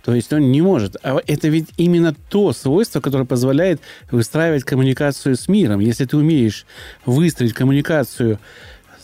То 0.04 0.16
есть 0.16 0.32
он 0.32 0.52
не 0.52 0.62
может. 0.62 0.96
А 1.04 1.20
это 1.28 1.50
ведь 1.50 1.70
именно 1.78 2.16
то 2.30 2.54
свойство, 2.54 3.02
которое 3.02 3.26
позволяет 3.26 3.82
выстраивать 4.12 4.64
коммуникацию 4.64 5.36
с 5.36 5.48
миром. 5.48 5.82
Если 5.82 6.06
ты 6.06 6.16
умеешь 6.16 6.66
выстроить 7.06 7.54
коммуникацию 7.54 8.40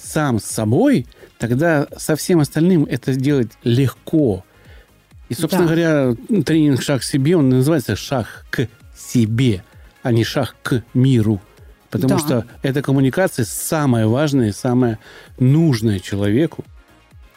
сам 0.02 0.40
с 0.40 0.46
собой, 0.46 1.06
тогда 1.38 1.88
со 1.98 2.16
всем 2.16 2.40
остальным 2.40 2.86
это 2.86 3.12
сделать 3.12 3.52
легко. 3.64 4.46
И, 5.28 5.34
собственно 5.34 5.68
да. 5.68 5.76
говоря, 5.76 6.44
тренинг 6.44 6.82
«Шаг 6.82 7.02
к 7.02 7.04
себе», 7.04 7.36
он 7.36 7.50
называется 7.50 7.96
«Шаг 7.96 8.46
к 8.50 8.68
себе», 8.96 9.64
а 10.02 10.12
не 10.12 10.24
«Шаг 10.24 10.56
к 10.64 10.84
миру». 10.94 11.42
Потому 11.96 12.20
да. 12.20 12.26
что 12.26 12.46
эта 12.62 12.82
коммуникация 12.82 13.46
самая 13.46 14.08
важная 14.08 14.50
и 14.50 14.54
самая 14.54 15.00
нужная 15.40 16.00
человеку. 16.00 16.64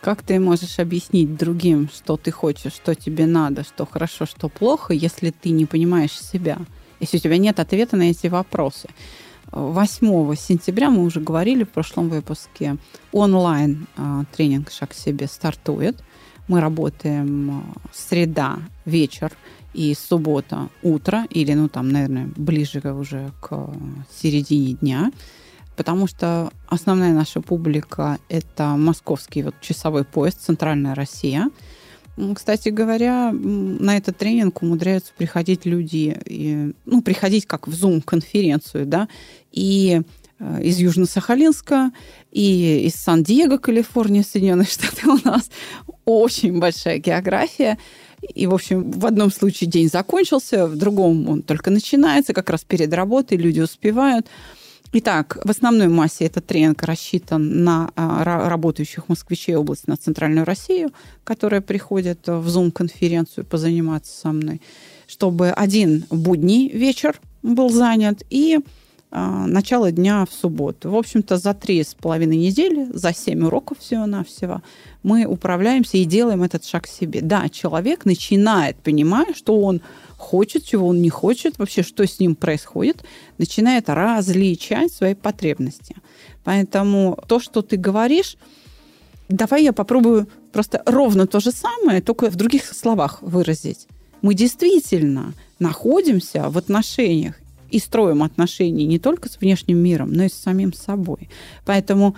Как 0.00 0.22
ты 0.22 0.38
можешь 0.38 0.78
объяснить 0.78 1.36
другим, 1.36 1.88
что 1.92 2.16
ты 2.16 2.30
хочешь, 2.30 2.72
что 2.72 2.94
тебе 2.94 3.26
надо, 3.26 3.64
что 3.64 3.84
хорошо, 3.84 4.26
что 4.26 4.48
плохо, 4.48 4.94
если 4.94 5.30
ты 5.30 5.50
не 5.50 5.66
понимаешь 5.66 6.12
себя? 6.12 6.58
Если 7.00 7.16
у 7.16 7.20
тебя 7.20 7.36
нет 7.36 7.58
ответа 7.60 7.96
на 7.96 8.10
эти 8.10 8.28
вопросы. 8.28 8.88
8 9.50 10.34
сентября, 10.36 10.90
мы 10.90 11.04
уже 11.04 11.20
говорили 11.20 11.64
в 11.64 11.70
прошлом 11.70 12.10
выпуске, 12.10 12.76
онлайн 13.12 13.86
а, 13.96 14.24
тренинг 14.36 14.70
«Шаг 14.70 14.90
к 14.90 14.94
себе» 14.94 15.26
стартует. 15.26 15.96
Мы 16.48 16.60
работаем 16.60 17.50
а, 17.50 17.62
среда, 17.92 18.58
вечер– 18.84 19.32
и 19.74 19.94
суббота 19.94 20.68
утро, 20.82 21.26
или, 21.30 21.52
ну, 21.52 21.68
там, 21.68 21.90
наверное, 21.90 22.28
ближе 22.36 22.80
уже 22.92 23.32
к 23.40 23.70
середине 24.20 24.74
дня, 24.74 25.12
потому 25.76 26.06
что 26.06 26.50
основная 26.66 27.12
наша 27.12 27.40
публика– 27.40 28.18
это 28.28 28.76
московский 28.76 29.42
вот 29.42 29.54
часовой 29.60 30.04
поезд, 30.04 30.40
центральная 30.40 30.94
Россия. 30.94 31.50
Кстати 32.34 32.70
говоря, 32.70 33.30
на 33.32 33.96
этот 33.96 34.16
тренинг 34.16 34.60
умудряются 34.62 35.12
приходить 35.16 35.66
люди, 35.66 36.18
и, 36.26 36.72
ну, 36.84 37.00
приходить 37.00 37.46
как 37.46 37.68
в 37.68 37.72
Zoom-конференцию, 37.72 38.86
да, 38.86 39.08
и 39.52 40.02
э, 40.40 40.62
из 40.64 40.80
Южно-Сахалинска, 40.80 41.92
и 42.32 42.86
из 42.86 42.94
Сан-Диего, 42.94 43.58
Калифорния, 43.58 44.24
Соединенные 44.24 44.66
Штаты 44.66 45.08
у 45.08 45.18
нас 45.24 45.48
очень 46.04 46.58
большая 46.58 46.98
география. 46.98 47.78
И, 48.34 48.46
в 48.46 48.54
общем, 48.54 48.90
в 48.90 49.06
одном 49.06 49.30
случае 49.30 49.70
день 49.70 49.88
закончился, 49.88 50.66
в 50.66 50.76
другом 50.76 51.28
он 51.28 51.42
только 51.42 51.70
начинается, 51.70 52.32
как 52.32 52.50
раз 52.50 52.64
перед 52.64 52.92
работой 52.92 53.36
люди 53.36 53.60
успевают. 53.60 54.26
Итак, 54.90 55.38
в 55.44 55.50
основной 55.50 55.88
массе 55.88 56.24
этот 56.24 56.46
тренинг 56.46 56.82
рассчитан 56.82 57.62
на 57.62 57.90
а, 57.94 58.48
работающих 58.48 59.08
москвичей 59.08 59.54
области 59.54 59.84
на 59.86 59.96
Центральную 59.98 60.46
Россию, 60.46 60.92
которые 61.24 61.60
приходят 61.60 62.26
в 62.26 62.48
Zoom-конференцию 62.48 63.44
позаниматься 63.44 64.18
со 64.18 64.32
мной, 64.32 64.62
чтобы 65.06 65.50
один 65.50 66.06
будний 66.10 66.68
вечер 66.70 67.20
был 67.42 67.68
занят 67.68 68.22
и 68.30 68.60
начало 69.10 69.90
дня 69.90 70.26
в 70.26 70.34
субботу. 70.34 70.90
В 70.90 70.96
общем-то, 70.96 71.38
за 71.38 71.54
три 71.54 71.82
с 71.82 71.94
половиной 71.94 72.36
недели, 72.36 72.88
за 72.92 73.14
семь 73.14 73.44
уроков 73.44 73.78
всего-навсего 73.78 74.62
мы 75.02 75.24
управляемся 75.24 75.96
и 75.96 76.04
делаем 76.04 76.42
этот 76.42 76.64
шаг 76.64 76.86
себе. 76.86 77.20
Да, 77.22 77.48
человек 77.48 78.04
начинает, 78.04 78.76
понимая, 78.76 79.32
что 79.34 79.58
он 79.60 79.80
хочет, 80.16 80.64
чего 80.64 80.88
он 80.88 81.00
не 81.00 81.10
хочет, 81.10 81.58
вообще, 81.58 81.82
что 81.82 82.06
с 82.06 82.20
ним 82.20 82.34
происходит, 82.34 83.04
начинает 83.38 83.88
различать 83.88 84.92
свои 84.92 85.14
потребности. 85.14 85.96
Поэтому 86.44 87.18
то, 87.28 87.40
что 87.40 87.62
ты 87.62 87.76
говоришь, 87.76 88.36
давай 89.28 89.62
я 89.64 89.72
попробую 89.72 90.28
просто 90.52 90.82
ровно 90.84 91.26
то 91.26 91.40
же 91.40 91.52
самое, 91.52 92.02
только 92.02 92.30
в 92.30 92.36
других 92.36 92.64
словах 92.74 93.22
выразить. 93.22 93.86
Мы 94.20 94.34
действительно 94.34 95.32
находимся 95.58 96.50
в 96.50 96.58
отношениях 96.58 97.36
и 97.70 97.78
строим 97.78 98.22
отношения 98.22 98.86
не 98.86 98.98
только 98.98 99.28
с 99.28 99.40
внешним 99.40 99.78
миром, 99.78 100.12
но 100.12 100.24
и 100.24 100.28
с 100.28 100.34
самим 100.34 100.72
собой. 100.72 101.28
Поэтому 101.64 102.16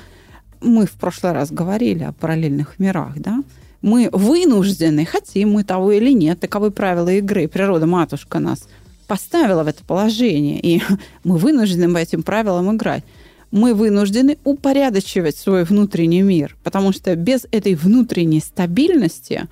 мы 0.61 0.87
в 0.87 0.93
прошлый 0.93 1.33
раз 1.33 1.51
говорили 1.51 2.05
о 2.05 2.13
параллельных 2.13 2.79
мирах, 2.79 3.19
да? 3.19 3.43
Мы 3.83 4.11
вынуждены, 4.13 5.07
хотим 5.07 5.53
мы 5.53 5.65
того 5.65 5.93
или 5.93 6.13
нет, 6.13 6.39
таковы 6.41 6.71
правила 6.71 7.09
игры. 7.09 7.49
Природа-матушка 7.49 8.39
нас 8.39 8.69
поставила 9.07 9.65
в 9.65 9.69
это 9.69 9.83
положение, 9.85 10.61
и 10.61 10.83
мы 11.25 11.39
вынуждены 11.39 11.93
по 11.93 11.99
этим 11.99 12.23
правилам 12.23 12.77
играть. 12.77 13.05
Мы 13.51 13.75
вынуждены 13.75 14.39
упорядочивать 14.45 15.37
свой 15.37 15.65
внутренний 15.65 16.23
мир, 16.23 16.57
потому 16.63 16.93
что 16.93 17.17
без 17.17 17.47
этой 17.51 17.75
внутренней 17.75 18.41
стабильности 18.41 19.49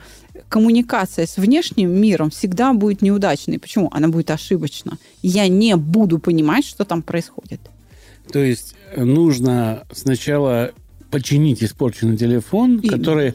коммуникация 0.48 1.26
с 1.26 1.36
внешним 1.36 1.90
миром 1.90 2.30
всегда 2.30 2.72
будет 2.72 3.02
неудачной. 3.02 3.58
Почему? 3.58 3.88
Она 3.92 4.08
будет 4.08 4.30
ошибочна. 4.30 4.98
Я 5.22 5.48
не 5.48 5.76
буду 5.76 6.18
понимать, 6.18 6.64
что 6.64 6.84
там 6.84 7.02
происходит. 7.02 7.60
То 8.32 8.38
есть 8.38 8.74
нужно 8.96 9.84
сначала 9.92 10.72
починить 11.10 11.62
испорченный 11.62 12.16
телефон, 12.16 12.82
который, 12.82 13.34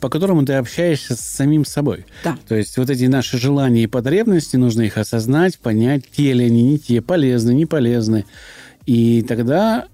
по 0.00 0.08
которому 0.08 0.44
ты 0.44 0.54
общаешься 0.54 1.14
с 1.14 1.20
самим 1.20 1.64
собой. 1.64 2.04
Да. 2.24 2.36
То 2.48 2.56
есть 2.56 2.76
вот 2.76 2.90
эти 2.90 3.04
наши 3.04 3.38
желания 3.38 3.84
и 3.84 3.86
потребности, 3.86 4.56
нужно 4.56 4.82
их 4.82 4.98
осознать, 4.98 5.58
понять, 5.58 6.04
те 6.10 6.32
ли 6.32 6.46
они, 6.46 6.62
не 6.62 6.78
те, 6.78 7.00
полезны, 7.00 7.52
не 7.52 7.66
полезны. 7.66 8.24
И 8.86 9.22
тогда 9.22 9.86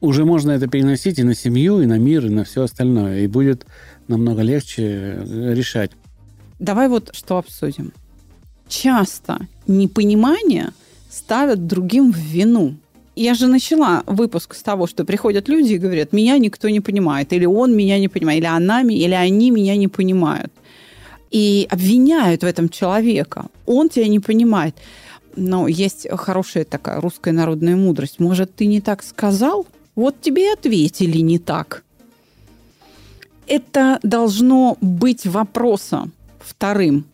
уже 0.00 0.24
можно 0.24 0.52
это 0.52 0.66
переносить 0.66 1.18
и 1.18 1.22
на 1.22 1.34
семью, 1.34 1.80
и 1.80 1.86
на 1.86 1.98
мир, 1.98 2.26
и 2.26 2.30
на 2.30 2.44
все 2.44 2.62
остальное. 2.62 3.20
И 3.20 3.26
будет 3.26 3.66
намного 4.08 4.42
легче 4.42 4.82
э, 4.82 5.54
решать. 5.54 5.90
Давай 6.58 6.88
вот 6.88 7.10
что 7.12 7.38
обсудим. 7.38 7.92
Часто 8.68 9.46
непонимание 9.66 10.70
ставят 11.10 11.66
другим 11.66 12.12
в 12.12 12.16
вину. 12.16 12.74
Я 13.14 13.34
же 13.34 13.46
начала 13.46 14.02
выпуск 14.06 14.54
с 14.54 14.62
того, 14.62 14.86
что 14.86 15.04
приходят 15.04 15.48
люди 15.48 15.74
и 15.74 15.78
говорят, 15.78 16.12
меня 16.12 16.36
никто 16.38 16.68
не 16.68 16.80
понимает, 16.80 17.32
или 17.32 17.46
он 17.46 17.74
меня 17.74 17.98
не 17.98 18.08
понимает, 18.08 18.40
или 18.40 18.46
она, 18.46 18.82
или 18.82 19.14
они 19.14 19.50
меня 19.50 19.76
не 19.76 19.88
понимают. 19.88 20.52
И 21.30 21.66
обвиняют 21.70 22.42
в 22.42 22.46
этом 22.46 22.68
человека. 22.68 23.46
Он 23.64 23.88
тебя 23.88 24.08
не 24.08 24.20
понимает. 24.20 24.74
Но 25.34 25.68
есть 25.68 26.06
хорошая 26.10 26.64
такая 26.64 27.00
русская 27.00 27.32
народная 27.32 27.76
мудрость. 27.76 28.20
Может, 28.20 28.54
ты 28.54 28.66
не 28.66 28.80
так 28.80 29.02
сказал? 29.02 29.66
Вот 29.96 30.20
тебе 30.20 30.50
и 30.50 30.52
ответили 30.52 31.18
не 31.18 31.38
так 31.38 31.82
это 33.46 33.98
должно 34.02 34.76
быть 34.80 35.26
вопросом 35.26 36.12
вторым. 36.40 37.04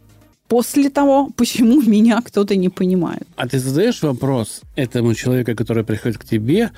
после 0.48 0.90
того, 0.90 1.30
почему 1.34 1.80
меня 1.86 2.20
кто-то 2.20 2.56
не 2.56 2.68
понимает. 2.68 3.26
А 3.36 3.48
ты 3.48 3.58
задаешь 3.58 4.02
вопрос 4.02 4.60
этому 4.76 5.14
человеку, 5.14 5.54
который 5.56 5.82
приходит 5.82 6.18
к 6.18 6.24
тебе, 6.24 6.70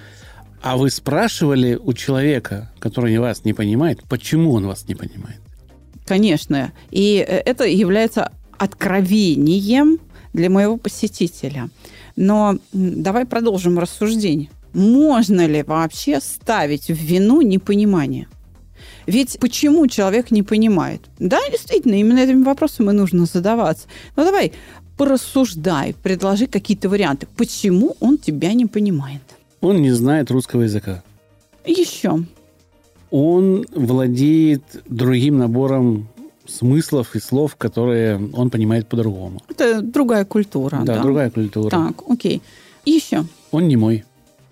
а 0.63 0.77
вы 0.77 0.91
спрашивали 0.91 1.75
у 1.75 1.93
человека, 1.93 2.71
который 2.79 3.19
вас 3.19 3.45
не 3.45 3.53
понимает, 3.53 4.01
почему 4.09 4.53
он 4.53 4.67
вас 4.67 4.87
не 4.89 4.95
понимает? 4.95 5.41
Конечно. 6.07 6.73
И 6.93 7.17
э, 7.17 7.43
это 7.45 7.65
является 7.65 8.31
откровением 8.59 9.99
для 10.33 10.51
моего 10.51 10.77
посетителя. 10.77 11.69
Но 12.17 12.59
давай 12.73 13.25
продолжим 13.25 13.81
рассуждение. 13.81 14.51
Можно 14.75 15.47
ли 15.47 15.63
вообще 15.63 16.21
ставить 16.21 16.89
в 16.89 16.95
вину 16.95 17.41
непонимание? 17.43 18.27
Ведь 19.07 19.39
почему 19.39 19.87
человек 19.87 20.31
не 20.31 20.43
понимает? 20.43 21.01
Да, 21.19 21.39
действительно, 21.51 21.95
именно 21.95 22.19
этими 22.19 22.43
вопросами 22.43 22.91
нужно 22.91 23.27
задаваться. 23.27 23.87
Но 24.17 24.25
давай 24.25 24.53
порассуждай, 24.97 25.95
предложи 26.03 26.47
какие-то 26.47 26.89
варианты. 26.89 27.27
Почему 27.37 27.97
он 28.01 28.19
тебя 28.19 28.53
не 28.53 28.67
понимает? 28.67 29.23
Он 29.61 29.81
не 29.81 29.93
знает 29.93 30.31
русского 30.31 30.63
языка. 30.63 31.03
Еще. 31.65 32.25
Он 33.11 33.65
владеет 33.75 34.63
другим 34.87 35.39
набором 35.39 36.09
смыслов 36.47 37.15
и 37.15 37.21
слов, 37.21 37.57
которые 37.57 38.21
он 38.35 38.51
понимает 38.51 38.89
по-другому. 38.89 39.41
Это 39.49 39.81
другая 39.81 40.25
культура. 40.25 40.81
Да, 40.85 40.97
Да, 40.97 41.03
другая 41.03 41.31
культура. 41.31 41.71
Так, 41.71 42.03
окей. 42.09 42.43
Еще. 42.85 43.25
Он 43.51 43.69
не 43.69 43.77
мой 43.77 44.05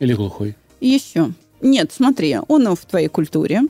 или 0.02 0.14
глухой. 0.14 0.56
Еще. 0.80 1.32
Нет, 1.60 1.92
смотри, 1.92 2.36
он 2.48 2.74
в 2.74 2.84
твоей 2.84 3.08
культуре, 3.08 3.62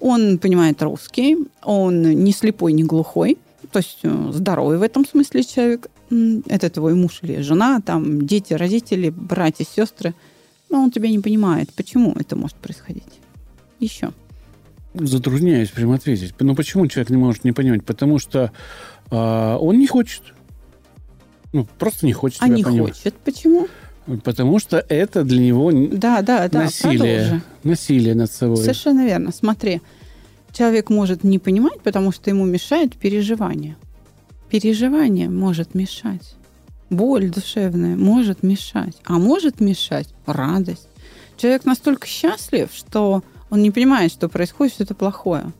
он 0.00 0.38
понимает 0.38 0.82
русский, 0.82 1.36
он 1.62 2.02
не 2.02 2.32
слепой, 2.32 2.72
не 2.72 2.82
глухой, 2.82 3.36
то 3.70 3.80
есть 3.80 3.98
э, 4.02 4.30
здоровый 4.32 4.78
в 4.78 4.82
этом 4.82 5.06
смысле 5.06 5.44
человек. 5.44 5.88
Это 6.46 6.70
твой 6.70 6.94
муж 6.94 7.18
или 7.22 7.40
жена, 7.42 7.80
там 7.84 8.26
дети, 8.26 8.54
родители, 8.54 9.10
братья, 9.10 9.64
сестры. 9.64 10.14
Но 10.70 10.82
он 10.82 10.90
тебя 10.90 11.10
не 11.10 11.18
понимает. 11.18 11.72
Почему 11.74 12.14
это 12.18 12.36
может 12.36 12.56
происходить? 12.56 13.20
Еще. 13.80 14.12
Затрудняюсь 14.94 15.70
прямо 15.70 15.96
ответить. 15.96 16.34
Ну 16.38 16.54
почему 16.54 16.86
человек 16.86 17.10
не 17.10 17.16
может 17.16 17.44
не 17.44 17.52
понимать? 17.52 17.84
Потому 17.84 18.18
что 18.18 18.52
а, 19.10 19.58
он 19.58 19.78
не 19.78 19.86
хочет. 19.86 20.22
Ну, 21.52 21.66
просто 21.78 22.06
не 22.06 22.12
хочет 22.12 22.40
А 22.42 22.48
не 22.48 22.62
понимать. 22.62 22.94
хочет. 22.96 23.14
Почему? 23.24 23.68
Потому 24.24 24.58
что 24.58 24.84
это 24.88 25.24
для 25.24 25.40
него 25.40 25.72
Да, 25.72 26.22
да, 26.22 26.48
да. 26.48 26.62
насилие. 26.62 26.98
продолжи. 26.98 27.42
Насилие 27.64 28.14
над 28.14 28.30
собой. 28.30 28.58
Совершенно 28.58 29.04
верно. 29.04 29.32
Смотри, 29.32 29.80
человек 30.52 30.90
может 30.90 31.24
не 31.24 31.38
понимать, 31.38 31.80
потому 31.82 32.12
что 32.12 32.30
ему 32.30 32.44
мешает 32.44 32.94
переживание. 32.94 33.76
Переживание 34.48 35.28
может 35.28 35.74
мешать. 35.74 36.34
Боль 36.88 37.30
душевная 37.30 37.96
может 37.96 38.44
мешать. 38.44 38.96
А 39.04 39.18
может 39.18 39.60
мешать 39.60 40.08
радость. 40.24 40.88
Человек 41.36 41.64
настолько 41.64 42.06
счастлив, 42.06 42.70
что 42.72 43.24
он 43.50 43.62
не 43.62 43.70
понимает, 43.72 44.12
что 44.12 44.28
происходит 44.28 44.74
что-то 44.74 44.94
плохое. 44.94 45.52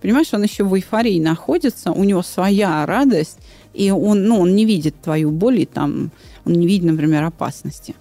Понимаешь, 0.00 0.32
он 0.32 0.42
еще 0.42 0.64
в 0.64 0.74
эйфории 0.74 1.20
находится, 1.20 1.92
у 1.92 2.04
него 2.04 2.22
своя 2.22 2.86
радость, 2.86 3.38
и 3.74 3.90
он, 3.90 4.24
ну, 4.24 4.40
он 4.40 4.54
не 4.54 4.64
видит 4.64 4.94
твою 5.02 5.30
боль, 5.30 5.60
и 5.60 5.66
там, 5.66 6.10
он 6.44 6.54
не 6.54 6.66
видит, 6.66 6.86
например, 6.86 7.24
опасности. 7.24 7.94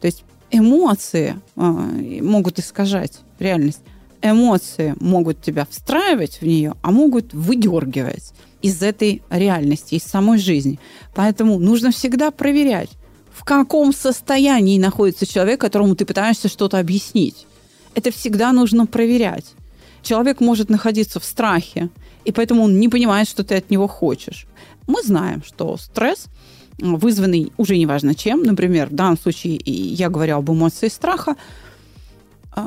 То 0.00 0.06
есть 0.06 0.24
эмоции 0.50 1.36
а, 1.56 1.62
могут 1.62 2.58
искажать 2.58 3.20
реальность. 3.38 3.80
Эмоции 4.22 4.94
могут 5.00 5.42
тебя 5.42 5.66
встраивать 5.68 6.40
в 6.40 6.46
нее, 6.46 6.74
а 6.82 6.90
могут 6.90 7.34
выдергивать 7.34 8.32
из 8.62 8.82
этой 8.82 9.22
реальности, 9.28 9.96
из 9.96 10.04
самой 10.04 10.38
жизни. 10.38 10.78
Поэтому 11.14 11.58
нужно 11.58 11.90
всегда 11.90 12.30
проверять, 12.30 12.88
в 13.30 13.44
каком 13.44 13.92
состоянии 13.92 14.78
находится 14.78 15.26
человек, 15.26 15.60
которому 15.60 15.94
ты 15.94 16.06
пытаешься 16.06 16.48
что-то 16.48 16.78
объяснить. 16.78 17.46
Это 17.94 18.10
всегда 18.10 18.52
нужно 18.52 18.86
проверять. 18.86 19.52
Человек 20.02 20.40
может 20.40 20.70
находиться 20.70 21.20
в 21.20 21.24
страхе, 21.24 21.90
и 22.24 22.32
поэтому 22.32 22.62
он 22.62 22.78
не 22.78 22.88
понимает, 22.88 23.28
что 23.28 23.44
ты 23.44 23.56
от 23.56 23.70
него 23.70 23.88
хочешь. 23.88 24.46
Мы 24.86 25.02
знаем, 25.02 25.42
что 25.44 25.76
стресс, 25.76 26.26
вызванный 26.78 27.52
уже 27.56 27.76
неважно 27.76 28.14
чем, 28.14 28.42
например, 28.42 28.88
в 28.88 28.94
данном 28.94 29.18
случае 29.18 29.60
я 29.64 30.08
говорю 30.10 30.36
об 30.36 30.50
эмоции 30.50 30.88
страха, 30.88 31.36
а, 32.52 32.66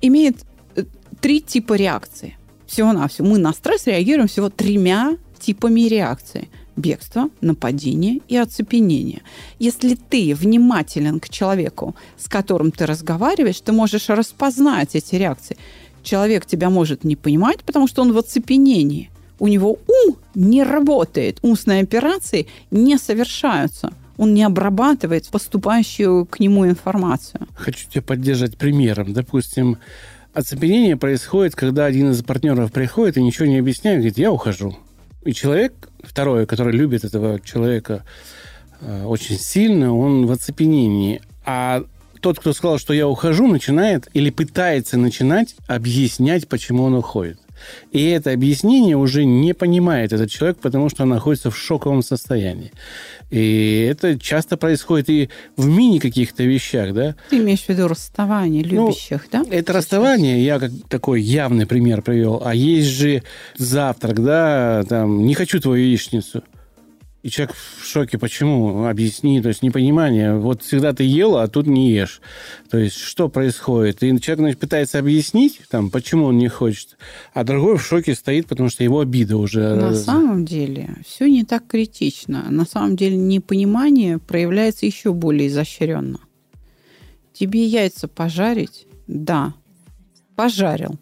имеет 0.00 0.44
э, 0.76 0.84
три 1.20 1.40
типа 1.40 1.74
реакции. 1.74 2.36
Всего-навсего. 2.66 3.28
Мы 3.28 3.38
на 3.38 3.52
стресс 3.52 3.86
реагируем 3.86 4.28
всего 4.28 4.48
тремя 4.48 5.16
типами 5.38 5.82
реакции. 5.82 6.48
Бегство, 6.74 7.28
нападение 7.42 8.20
и 8.28 8.36
оцепенение. 8.36 9.22
Если 9.58 9.94
ты 9.94 10.34
внимателен 10.34 11.20
к 11.20 11.28
человеку, 11.28 11.94
с 12.16 12.28
которым 12.28 12.72
ты 12.72 12.86
разговариваешь, 12.86 13.60
ты 13.60 13.72
можешь 13.72 14.08
распознать 14.08 14.94
эти 14.94 15.16
реакции. 15.16 15.58
Человек 16.02 16.46
тебя 16.46 16.70
может 16.70 17.04
не 17.04 17.14
понимать, 17.14 17.62
потому 17.62 17.86
что 17.88 18.00
он 18.00 18.12
в 18.12 18.18
оцепенении. 18.18 19.10
У 19.42 19.48
него 19.48 19.76
ум 19.88 20.16
не 20.36 20.62
работает, 20.62 21.40
умственные 21.42 21.82
операции 21.82 22.46
не 22.70 22.96
совершаются. 22.96 23.92
Он 24.16 24.34
не 24.34 24.44
обрабатывает 24.44 25.26
поступающую 25.26 26.26
к 26.26 26.38
нему 26.38 26.64
информацию. 26.64 27.48
Хочу 27.56 27.88
тебя 27.90 28.02
поддержать 28.02 28.56
примером. 28.56 29.12
Допустим, 29.12 29.78
оцепенение 30.32 30.96
происходит, 30.96 31.56
когда 31.56 31.86
один 31.86 32.12
из 32.12 32.22
партнеров 32.22 32.70
приходит 32.70 33.16
и 33.16 33.22
ничего 33.22 33.46
не 33.46 33.58
объясняет, 33.58 33.96
говорит, 33.96 34.16
я 34.16 34.30
ухожу. 34.30 34.78
И 35.24 35.32
человек, 35.32 35.72
второй, 36.04 36.46
который 36.46 36.72
любит 36.72 37.02
этого 37.02 37.40
человека 37.40 38.04
э, 38.80 39.04
очень 39.04 39.40
сильно, 39.40 39.92
он 39.92 40.26
в 40.26 40.30
оцепенении. 40.30 41.20
А 41.44 41.82
тот, 42.20 42.38
кто 42.38 42.52
сказал, 42.52 42.78
что 42.78 42.94
я 42.94 43.08
ухожу, 43.08 43.48
начинает 43.48 44.08
или 44.14 44.30
пытается 44.30 44.98
начинать 44.98 45.56
объяснять, 45.66 46.46
почему 46.46 46.84
он 46.84 46.94
уходит. 46.94 47.40
И 47.90 48.08
это 48.08 48.32
объяснение 48.32 48.96
уже 48.96 49.24
не 49.24 49.54
понимает 49.54 50.12
этот 50.12 50.30
человек, 50.30 50.58
потому 50.58 50.88
что 50.88 51.02
он 51.02 51.10
находится 51.10 51.50
в 51.50 51.56
шоковом 51.56 52.02
состоянии. 52.02 52.72
И 53.30 53.86
это 53.90 54.18
часто 54.18 54.56
происходит 54.56 55.08
и 55.08 55.30
в 55.56 55.66
мини 55.66 55.98
каких-то 55.98 56.42
вещах, 56.42 56.92
да. 56.92 57.16
Ты 57.30 57.38
имеешь 57.38 57.62
в 57.62 57.68
виду 57.68 57.88
расставание 57.88 58.64
Ну, 58.64 58.88
любящих, 58.88 59.26
да? 59.32 59.44
Это 59.50 59.72
расставание, 59.72 60.44
я 60.44 60.58
как 60.58 60.70
такой 60.88 61.22
явный 61.22 61.66
пример 61.66 62.02
привел. 62.02 62.42
А 62.44 62.54
есть 62.54 62.88
же 62.88 63.22
завтрак, 63.56 64.22
да, 64.22 64.84
там, 64.88 65.24
не 65.24 65.34
хочу 65.34 65.60
твою 65.60 65.84
яичницу. 65.84 66.42
И 67.22 67.30
человек 67.30 67.54
в 67.54 67.86
шоке, 67.86 68.18
почему? 68.18 68.86
Объясни, 68.86 69.40
то 69.40 69.48
есть 69.48 69.62
непонимание. 69.62 70.36
Вот 70.36 70.62
всегда 70.64 70.92
ты 70.92 71.04
ела, 71.04 71.44
а 71.44 71.48
тут 71.48 71.68
не 71.68 71.92
ешь. 71.92 72.20
То 72.68 72.78
есть 72.78 72.96
что 72.96 73.28
происходит? 73.28 74.02
И 74.02 74.08
человек 74.20 74.38
значит, 74.38 74.58
пытается 74.58 74.98
объяснить, 74.98 75.60
там, 75.70 75.90
почему 75.90 76.26
он 76.26 76.38
не 76.38 76.48
хочет, 76.48 76.98
а 77.32 77.44
другой 77.44 77.76
в 77.78 77.86
шоке 77.86 78.16
стоит, 78.16 78.48
потому 78.48 78.70
что 78.70 78.82
его 78.82 78.98
обида 78.98 79.36
уже... 79.36 79.76
На 79.76 79.94
самом 79.94 80.44
деле 80.44 80.96
все 81.06 81.30
не 81.30 81.44
так 81.44 81.68
критично. 81.68 82.50
На 82.50 82.66
самом 82.66 82.96
деле 82.96 83.16
непонимание 83.16 84.18
проявляется 84.18 84.86
еще 84.86 85.12
более 85.12 85.46
изощренно. 85.46 86.18
Тебе 87.32 87.64
яйца 87.64 88.08
пожарить? 88.08 88.86
Да. 89.06 89.54
Пожарил. 90.34 90.98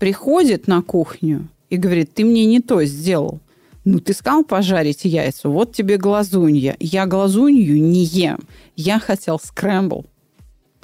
Приходит 0.00 0.66
на 0.66 0.80
кухню 0.80 1.48
и 1.68 1.76
говорит, 1.76 2.14
ты 2.14 2.24
мне 2.24 2.46
не 2.46 2.60
то 2.60 2.82
сделал. 2.84 3.40
Ну, 3.86 4.00
ты 4.00 4.14
сказал 4.14 4.42
пожарить 4.42 5.04
яйца, 5.04 5.48
вот 5.48 5.72
тебе 5.72 5.96
глазунья. 5.96 6.76
Я 6.80 7.06
глазунью 7.06 7.80
не 7.80 8.02
ем. 8.04 8.40
Я 8.74 8.98
хотел 8.98 9.38
скрэмбл. 9.38 10.04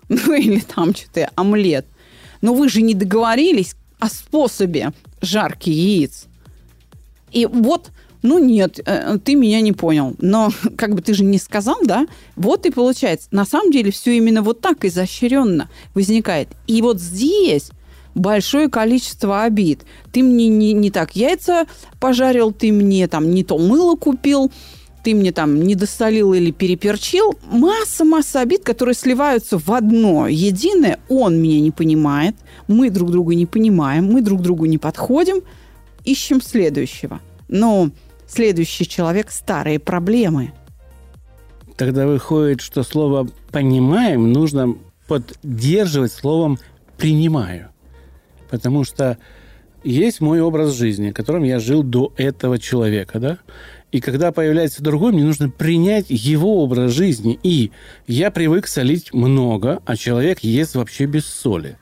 Ну, 0.08 0.34
или 0.34 0.60
там 0.60 0.94
что-то, 0.94 1.30
омлет. 1.36 1.86
Но 2.42 2.54
вы 2.54 2.68
же 2.68 2.82
не 2.82 2.94
договорились 2.94 3.74
о 3.98 4.08
способе 4.08 4.92
жарки 5.20 5.70
яиц. 5.70 6.26
И 7.30 7.46
вот, 7.46 7.90
ну 8.22 8.38
нет, 8.38 8.78
э, 8.84 9.18
ты 9.24 9.34
меня 9.34 9.60
не 9.62 9.72
понял. 9.72 10.14
Но 10.18 10.50
как 10.76 10.94
бы 10.94 11.02
ты 11.02 11.14
же 11.14 11.24
не 11.24 11.38
сказал, 11.38 11.78
да? 11.82 12.06
Вот 12.36 12.66
и 12.66 12.70
получается. 12.70 13.26
На 13.30 13.44
самом 13.46 13.72
деле 13.72 13.90
все 13.90 14.16
именно 14.16 14.42
вот 14.42 14.60
так 14.60 14.84
изощренно 14.84 15.68
возникает. 15.94 16.48
И 16.68 16.82
вот 16.82 17.00
здесь 17.00 17.70
большое 18.14 18.68
количество 18.68 19.42
обид. 19.42 19.82
Ты 20.12 20.22
мне 20.22 20.48
не, 20.48 20.72
не 20.72 20.90
так 20.90 21.16
яйца 21.16 21.66
пожарил, 22.00 22.52
ты 22.52 22.72
мне 22.72 23.08
там 23.08 23.30
не 23.30 23.44
то 23.44 23.58
мыло 23.58 23.96
купил, 23.96 24.50
ты 25.02 25.14
мне 25.14 25.32
там 25.32 25.60
не 25.62 25.74
досолил 25.74 26.32
или 26.32 26.50
переперчил. 26.50 27.34
Масса-масса 27.50 28.40
обид, 28.40 28.62
которые 28.62 28.94
сливаются 28.94 29.58
в 29.58 29.68
одно 29.70 30.28
единое. 30.28 31.00
Он 31.08 31.40
меня 31.40 31.60
не 31.60 31.70
понимает, 31.70 32.36
мы 32.68 32.90
друг 32.90 33.10
друга 33.10 33.34
не 33.34 33.46
понимаем, 33.46 34.06
мы 34.12 34.22
друг 34.22 34.42
другу 34.42 34.66
не 34.66 34.78
подходим. 34.78 35.42
Ищем 36.04 36.40
следующего. 36.40 37.20
Но 37.48 37.90
следующий 38.26 38.86
человек– 38.86 39.30
старые 39.30 39.78
проблемы. 39.78 40.52
Тогда 41.76 42.06
выходит, 42.06 42.60
что 42.60 42.82
слово 42.82 43.28
«понимаем» 43.50 44.32
нужно 44.32 44.76
поддерживать 45.08 46.12
словом 46.12 46.58
«принимаю». 46.96 47.70
Потому 48.52 48.84
что 48.84 49.16
есть 49.82 50.20
мой 50.20 50.42
образ 50.42 50.74
жизни, 50.74 51.10
которым 51.10 51.42
я 51.42 51.58
жил 51.58 51.82
до 51.82 52.12
этого 52.18 52.58
человека, 52.58 53.18
да? 53.18 53.38
И 53.92 54.00
когда 54.00 54.30
появляется 54.30 54.82
другой, 54.82 55.12
мне 55.12 55.24
нужно 55.24 55.48
принять 55.48 56.06
его 56.10 56.62
образ 56.62 56.92
жизни. 56.92 57.40
И 57.42 57.72
я 58.06 58.30
привык 58.30 58.66
солить 58.66 59.14
много, 59.14 59.80
а 59.86 59.96
человек 59.96 60.40
ест 60.40 60.74
вообще 60.74 61.06
без 61.06 61.24
соли. 61.24 61.78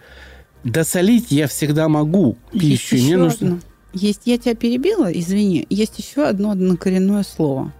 Досолить 0.62 1.32
я 1.32 1.48
всегда 1.48 1.88
могу 1.88 2.36
пищу. 2.52 2.94
Есть 2.94 3.06
Мне 3.08 3.16
нужно... 3.16 3.46
одно. 3.48 3.60
Есть, 3.92 4.20
я 4.26 4.38
тебя 4.38 4.54
перебила, 4.54 5.10
извини. 5.12 5.66
Есть 5.70 5.98
еще 5.98 6.28
одно 6.28 6.52
однокоренное 6.52 7.24
слово. 7.24 7.72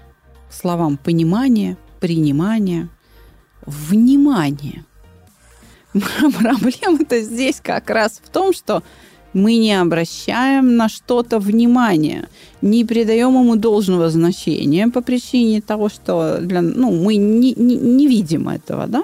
Словам 0.50 0.96
понимание, 0.96 1.76
принимание, 2.00 2.88
внимание. 3.64 4.85
Проблема-то 6.38 7.20
здесь 7.20 7.61
как 7.62 7.90
раз 7.90 8.20
в 8.24 8.29
том, 8.29 8.53
что 8.53 8.83
мы 9.33 9.57
не 9.57 9.81
обращаем 9.81 10.76
на 10.76 10.88
что-то 10.88 11.38
внимания, 11.38 12.29
не 12.62 12.85
придаем 12.85 13.35
ему 13.35 13.57
должного 13.57 14.11
значения 14.11 14.88
по 14.88 15.03
причине 15.03 15.61
того, 15.61 15.88
что 15.88 16.38
для, 16.40 16.62
ну, 16.62 16.90
мы 16.90 17.16
не, 17.16 17.55
не, 17.55 17.76
не 17.76 18.09
видим 18.09 18.48
этого, 18.48 18.87
да, 18.87 19.03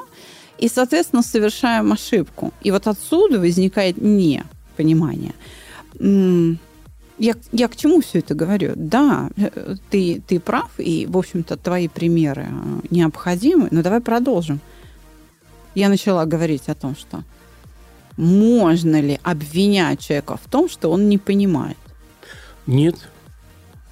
и, 0.59 0.69
соответственно, 0.69 1.23
совершаем 1.23 1.93
ошибку. 1.93 2.53
И 2.63 2.71
вот 2.71 2.87
отсюда 2.87 3.39
возникает 3.39 3.97
непонимание. 3.99 5.35
Я, 7.19 7.35
я 7.53 7.69
к 7.69 7.77
чему 7.77 8.03
все 8.03 8.19
это 8.19 8.35
говорю? 8.35 8.73
Да, 8.77 9.31
э, 9.39 9.77
ты, 9.89 10.23
ты 10.27 10.39
прав, 10.39 10.71
и, 10.77 11.07
в 11.09 11.17
общем-то, 11.17 11.57
твои 11.57 11.89
примеры 11.89 12.49
э, 12.51 12.81
необходимы, 12.91 13.69
но 13.71 13.83
давай 13.83 14.01
продолжим. 14.01 14.61
Я 15.77 15.91
начала 15.91 16.25
говорить 16.25 16.69
о 16.69 16.75
том, 16.75 16.97
что 16.97 17.23
можно 18.17 18.99
ли 18.99 19.21
обвинять 19.23 20.01
человека 20.01 20.39
в 20.43 20.51
том, 20.51 20.71
что 20.71 20.91
он 20.91 21.11
не 21.11 21.19
понимает. 21.19 21.77
Нет. 22.67 22.97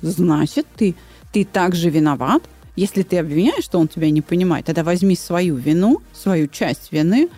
Значит, 0.00 0.66
ты, 0.76 0.94
ты 1.30 1.44
также 1.44 1.90
виноват. 1.90 2.42
Если 2.74 3.02
ты 3.02 3.18
обвиняешь, 3.18 3.64
что 3.64 3.78
он 3.78 3.88
тебя 3.88 4.10
не 4.10 4.22
понимает, 4.22 4.64
тогда 4.64 4.82
возьми 4.82 5.14
свою 5.14 5.56
вину, 5.56 6.00
свою 6.14 6.48
часть 6.48 6.90
вины 6.90 7.28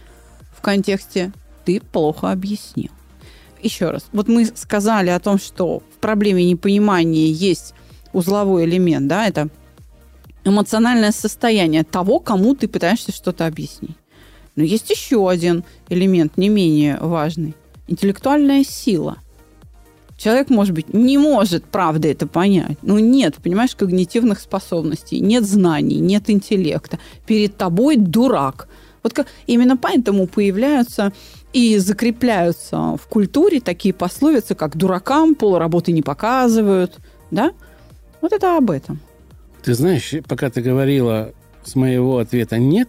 в 0.57 0.61
контексте 0.61 1.33
«ты 1.65 1.81
плохо 1.81 2.31
объяснил». 2.31 2.93
Еще 3.61 3.91
раз. 3.91 4.07
Вот 4.13 4.29
мы 4.29 4.47
сказали 4.47 5.11
о 5.11 5.19
том, 5.19 5.41
что 5.41 5.81
в 5.81 5.99
проблеме 5.99 6.49
непонимания 6.49 7.33
есть 7.33 7.75
узловой 8.13 8.65
элемент, 8.65 9.09
да, 9.09 9.27
это 9.27 9.49
эмоциональное 10.45 11.11
состояние 11.11 11.83
того, 11.83 12.21
кому 12.21 12.55
ты 12.55 12.69
пытаешься 12.69 13.11
что-то 13.11 13.49
объяснить. 13.49 13.97
Но 14.57 14.65
есть 14.65 14.91
еще 14.91 15.29
один 15.29 15.65
элемент, 15.89 16.37
не 16.37 16.49
менее 16.49 16.99
важный. 17.01 17.55
Интеллектуальная 17.89 18.65
сила. 18.65 19.19
Человек, 20.17 20.49
может 20.49 20.75
быть, 20.75 20.95
не 20.95 21.19
может, 21.19 21.65
правда, 21.65 22.09
это 22.09 22.27
понять. 22.27 22.79
Ну, 22.81 22.99
нет, 22.99 23.37
понимаешь, 23.37 23.77
когнитивных 23.77 24.41
способностей, 24.41 25.21
нет 25.21 25.45
знаний, 25.45 25.99
нет 25.99 26.31
интеллекта. 26.31 26.99
Перед 27.27 27.57
тобой 27.59 27.97
дурак. 27.97 28.67
Вот 29.03 29.13
как, 29.13 29.27
именно 29.47 29.77
поэтому 29.77 30.27
появляются 30.27 31.13
и 31.53 31.77
закрепляются 31.77 32.97
в 32.97 33.07
культуре 33.09 33.61
такие 33.61 33.93
пословицы, 33.93 34.55
как 34.55 34.77
«дуракам 34.77 35.35
полработы 35.35 35.93
не 35.93 36.03
показывают». 36.03 36.97
Да? 37.31 37.53
Вот 38.23 38.33
это 38.33 38.57
об 38.57 38.71
этом. 38.71 39.01
Ты 39.63 39.75
знаешь, 39.75 40.15
пока 40.27 40.49
ты 40.49 40.63
говорила 40.63 41.33
с 41.63 41.75
моего 41.75 42.19
ответа 42.19 42.59
«нет», 42.59 42.89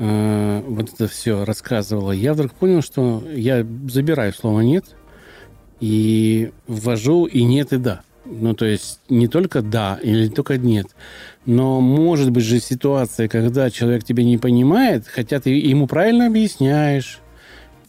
э, 0.00 0.62
вот 0.66 0.92
это 0.92 1.06
все 1.06 1.44
рассказывала, 1.44 2.10
я 2.10 2.34
вдруг 2.34 2.52
понял, 2.54 2.82
что 2.82 3.22
я 3.32 3.64
забираю 3.88 4.32
слово 4.32 4.60
«нет» 4.60 4.84
и 5.78 6.50
ввожу 6.66 7.26
и 7.26 7.44
«нет», 7.44 7.72
и 7.72 7.76
«да». 7.76 8.00
Ну, 8.24 8.54
то 8.54 8.64
есть 8.64 9.00
не 9.08 9.28
только 9.28 9.62
«да» 9.62 9.98
или 10.02 10.28
только 10.28 10.58
«нет», 10.58 10.88
но 11.46 11.80
может 11.80 12.30
быть 12.30 12.44
же 12.44 12.60
ситуация, 12.60 13.28
когда 13.28 13.70
человек 13.70 14.04
тебя 14.04 14.24
не 14.24 14.38
понимает, 14.38 15.06
хотя 15.06 15.40
ты 15.40 15.50
ему 15.50 15.86
правильно 15.86 16.26
объясняешь, 16.26 17.20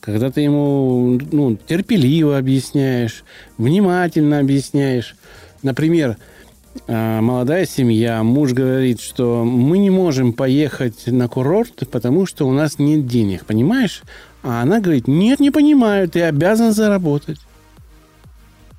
когда 0.02 0.32
ты 0.32 0.41
ему 0.41 1.19
ну, 1.32 1.56
терпеливо 1.56 2.38
объясняешь, 2.38 3.24
внимательно 3.58 4.39
объясняешь. 4.39 5.15
Например, 5.62 6.17
молодая 6.88 7.65
семья, 7.65 8.23
муж 8.23 8.53
говорит, 8.53 9.01
что 9.01 9.43
мы 9.43 9.77
не 9.77 9.89
можем 9.89 10.34
поехать 10.34 11.07
на 11.07 11.27
курорт, 11.27 11.88
потому 11.91 12.25
что 12.25 12.47
у 12.47 12.51
нас 12.51 12.79
нет 12.79 13.07
денег, 13.07 13.45
понимаешь? 13.45 14.03
А 14.43 14.62
она 14.62 14.79
говорит, 14.79 15.07
нет, 15.07 15.39
не 15.39 15.51
понимаю, 15.51 16.10
ты 16.10 16.21
обязан 16.23 16.73
заработать. 16.73 17.39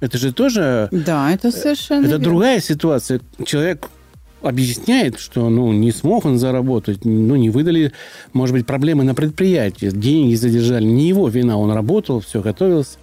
Это 0.01 0.19
же 0.19 0.33
тоже... 0.33 0.89
Да, 0.91 1.31
это 1.33 1.53
совершенно 1.53 2.01
Это 2.01 2.11
верно. 2.13 2.25
другая 2.25 2.61
ситуация. 2.61 3.21
Человек 3.45 3.89
объясняет, 4.43 5.21
что 5.21 5.49
ну, 5.49 5.73
не 5.73 5.93
смог 5.93 6.25
он 6.25 6.39
заработать, 6.39 7.05
ну, 7.05 7.37
не 7.37 7.51
выдали, 7.51 7.93
может 8.33 8.55
быть, 8.57 8.67
проблемы 8.67 9.05
на 9.05 9.15
предприятии, 9.15 9.91
деньги 9.93 10.35
задержали. 10.35 10.85
Не 10.85 11.09
его 11.09 11.29
вина, 11.29 11.57
он 11.57 11.71
работал, 11.71 12.21
все, 12.21 12.41
готовился. 12.41 12.99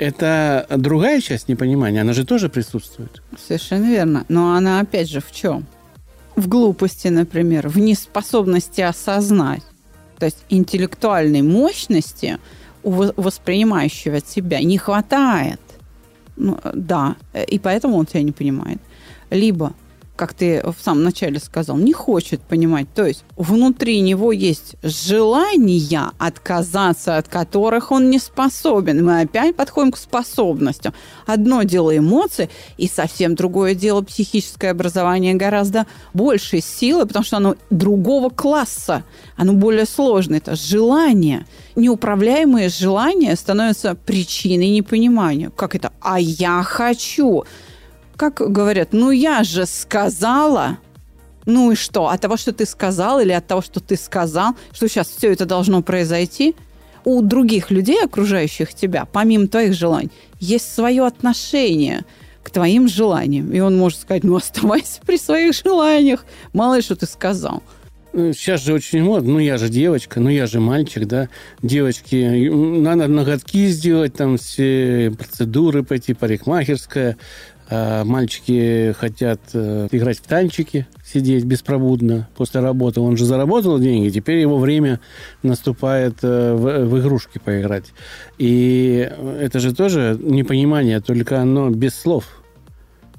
Это 0.00 0.66
другая 0.70 1.20
часть 1.20 1.48
непонимания, 1.48 2.00
она 2.00 2.14
же 2.14 2.24
тоже 2.24 2.48
присутствует. 2.48 3.22
Совершенно 3.38 3.84
верно. 3.84 4.24
Но 4.28 4.54
она 4.54 4.80
опять 4.80 5.10
же 5.10 5.20
в 5.20 5.30
чем? 5.30 5.66
В 6.36 6.48
глупости, 6.48 7.08
например, 7.08 7.68
в 7.68 7.78
неспособности 7.78 8.80
осознать. 8.80 9.62
То 10.18 10.24
есть 10.26 10.38
интеллектуальной 10.48 11.42
мощности 11.42 12.38
у 12.82 12.90
во- 12.92 13.12
воспринимающего 13.16 14.22
тебя 14.22 14.60
не 14.60 14.78
хватает. 14.78 15.60
Ну, 16.36 16.58
да, 16.72 17.16
и 17.34 17.58
поэтому 17.58 17.98
он 17.98 18.06
тебя 18.06 18.22
не 18.22 18.32
понимает. 18.32 18.78
Либо, 19.30 19.74
как 20.20 20.34
ты 20.34 20.62
в 20.62 20.84
самом 20.84 21.02
начале 21.02 21.40
сказал, 21.40 21.78
не 21.78 21.94
хочет 21.94 22.42
понимать. 22.42 22.92
То 22.94 23.06
есть 23.06 23.24
внутри 23.36 24.02
него 24.02 24.32
есть 24.32 24.74
желания, 24.82 26.10
отказаться 26.18 27.16
от 27.16 27.26
которых 27.26 27.90
он 27.90 28.10
не 28.10 28.18
способен. 28.18 29.02
Мы 29.02 29.22
опять 29.22 29.56
подходим 29.56 29.92
к 29.92 29.96
способностям. 29.96 30.92
Одно 31.24 31.62
дело 31.62 31.96
эмоции, 31.96 32.50
и 32.76 32.86
совсем 32.86 33.34
другое 33.34 33.74
дело 33.74 34.02
психическое 34.02 34.72
образование 34.72 35.32
гораздо 35.32 35.86
большей 36.12 36.60
силы, 36.60 37.06
потому 37.06 37.24
что 37.24 37.38
оно 37.38 37.56
другого 37.70 38.28
класса, 38.28 39.04
оно 39.38 39.54
более 39.54 39.86
сложное. 39.86 40.36
Это 40.36 40.54
желание. 40.54 41.46
Неуправляемые 41.76 42.68
желания 42.68 43.34
становятся 43.36 43.94
причиной 43.94 44.68
непонимания. 44.68 45.48
Как 45.48 45.74
это? 45.74 45.92
А 46.02 46.20
я 46.20 46.62
хочу 46.62 47.44
как 48.20 48.52
говорят, 48.52 48.90
ну 48.92 49.10
я 49.10 49.42
же 49.44 49.64
сказала. 49.64 50.76
Ну 51.46 51.72
и 51.72 51.74
что? 51.74 52.08
От 52.08 52.20
того, 52.20 52.36
что 52.36 52.52
ты 52.52 52.66
сказал, 52.66 53.18
или 53.18 53.32
от 53.32 53.46
того, 53.46 53.62
что 53.62 53.80
ты 53.80 53.96
сказал, 53.96 54.54
что 54.72 54.88
сейчас 54.88 55.08
все 55.08 55.32
это 55.32 55.46
должно 55.46 55.80
произойти? 55.80 56.54
У 57.06 57.22
других 57.22 57.70
людей, 57.70 58.04
окружающих 58.04 58.74
тебя, 58.74 59.06
помимо 59.10 59.46
твоих 59.46 59.72
желаний, 59.72 60.10
есть 60.38 60.70
свое 60.70 61.06
отношение 61.06 62.04
к 62.42 62.50
твоим 62.50 62.88
желаниям. 62.88 63.50
И 63.52 63.60
он 63.60 63.78
может 63.78 64.00
сказать, 64.00 64.22
ну 64.22 64.36
оставайся 64.36 65.00
при 65.06 65.16
своих 65.16 65.54
желаниях. 65.54 66.26
Мало 66.52 66.74
ли, 66.74 66.82
что 66.82 66.96
ты 66.96 67.06
сказал. 67.06 67.62
Ну, 68.12 68.32
Сейчас 68.32 68.64
же 68.64 68.74
очень 68.74 69.02
модно. 69.02 69.34
Ну, 69.34 69.38
я 69.38 69.56
же 69.56 69.68
девочка, 69.68 70.20
ну, 70.20 70.28
я 70.28 70.46
же 70.46 70.60
мальчик, 70.60 71.06
да. 71.06 71.28
Девочки, 71.62 72.48
надо 72.48 73.06
ноготки 73.06 73.68
сделать, 73.68 74.14
там 74.14 74.36
все 74.36 75.12
процедуры 75.16 75.84
пойти, 75.84 76.14
парикмахерская. 76.14 77.16
А 77.72 78.02
мальчики 78.04 78.92
хотят 78.98 79.40
э, 79.54 79.86
играть 79.92 80.18
в 80.18 80.22
танчики, 80.22 80.88
сидеть 81.04 81.44
беспробудно 81.44 82.28
после 82.36 82.60
работы. 82.60 83.00
Он 83.00 83.16
же 83.16 83.24
заработал 83.24 83.78
деньги, 83.78 84.10
теперь 84.10 84.38
его 84.38 84.58
время 84.58 84.98
наступает 85.44 86.16
э, 86.22 86.54
в, 86.54 86.86
в 86.86 86.98
игрушки 86.98 87.38
поиграть. 87.38 87.92
И 88.38 89.08
это 89.40 89.60
же 89.60 89.72
тоже 89.72 90.18
непонимание, 90.20 91.00
только 91.00 91.40
оно 91.40 91.70
без 91.70 91.94
слов. 91.94 92.39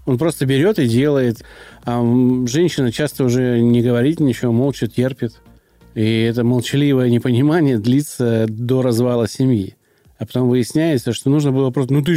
Он 0.05 0.17
просто 0.17 0.45
берет 0.45 0.79
и 0.79 0.87
делает. 0.87 1.43
А 1.83 2.01
женщина 2.47 2.91
часто 2.91 3.23
уже 3.23 3.59
не 3.59 3.81
говорит 3.81 4.19
ничего, 4.19 4.51
молча 4.51 4.87
терпит. 4.87 5.41
И 5.93 6.21
это 6.21 6.43
молчаливое 6.43 7.09
непонимание 7.09 7.77
длится 7.77 8.45
до 8.47 8.81
развала 8.81 9.27
семьи. 9.27 9.75
А 10.17 10.25
потом 10.25 10.49
выясняется, 10.49 11.13
что 11.13 11.29
нужно 11.29 11.51
было 11.51 11.71
просто... 11.71 11.93
Ну, 11.93 12.03
ты 12.03 12.15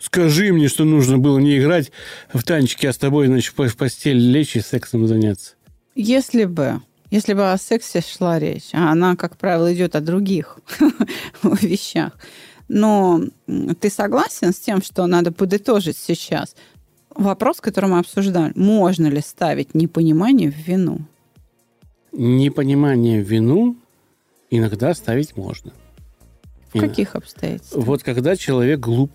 скажи 0.00 0.52
мне, 0.52 0.68
что 0.68 0.84
нужно 0.84 1.18
было 1.18 1.38
не 1.38 1.58
играть 1.58 1.92
в 2.32 2.42
танчики, 2.42 2.86
а 2.86 2.92
с 2.92 2.96
тобой, 2.96 3.26
значит, 3.26 3.54
в 3.56 3.76
постель 3.76 4.16
лечь 4.16 4.56
и 4.56 4.60
сексом 4.60 5.06
заняться. 5.06 5.52
Если 5.94 6.46
бы, 6.46 6.80
если 7.10 7.34
бы 7.34 7.52
о 7.52 7.58
сексе 7.58 8.00
шла 8.00 8.38
речь, 8.38 8.70
а 8.72 8.90
она, 8.90 9.16
как 9.16 9.36
правило, 9.36 9.72
идет 9.72 9.94
о 9.96 10.00
других 10.00 10.58
вещах. 11.42 12.12
Но 12.68 13.20
ты 13.80 13.90
согласен 13.90 14.54
с 14.54 14.58
тем, 14.58 14.82
что 14.82 15.06
надо 15.06 15.30
подытожить 15.30 15.98
сейчас? 15.98 16.56
Вопрос, 17.14 17.60
который 17.60 17.90
мы 17.90 17.98
обсуждаем, 17.98 18.52
можно 18.56 19.06
ли 19.06 19.20
ставить 19.20 19.74
непонимание 19.74 20.50
в 20.50 20.56
вину? 20.56 21.00
Непонимание 22.12 23.22
в 23.22 23.28
вину 23.28 23.76
иногда 24.50 24.94
ставить 24.94 25.36
можно. 25.36 25.72
В 26.72 26.78
каких 26.78 27.14
обстоятельствах? 27.14 27.84
Вот 27.84 28.02
когда 28.02 28.36
человек 28.36 28.80
глуп 28.80 29.12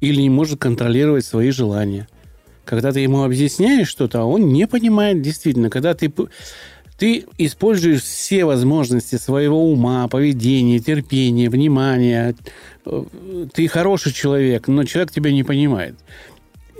или 0.00 0.20
не 0.20 0.30
может 0.30 0.60
контролировать 0.60 1.24
свои 1.24 1.50
желания. 1.50 2.08
Когда 2.64 2.92
ты 2.92 3.00
ему 3.00 3.24
объясняешь 3.24 3.88
что-то, 3.88 4.20
а 4.20 4.24
он 4.24 4.48
не 4.48 4.66
понимает 4.66 5.22
действительно. 5.22 5.70
Когда 5.70 5.94
ты 5.94 6.12
ты 6.98 7.24
используешь 7.36 8.02
все 8.02 8.44
возможности 8.44 9.16
своего 9.16 9.68
ума, 9.72 10.06
поведения, 10.06 10.78
терпения, 10.78 11.50
внимания. 11.50 12.36
Ты 13.54 13.66
хороший 13.66 14.12
человек, 14.12 14.68
но 14.68 14.84
человек 14.84 15.10
тебя 15.10 15.32
не 15.32 15.42
понимает. 15.42 15.96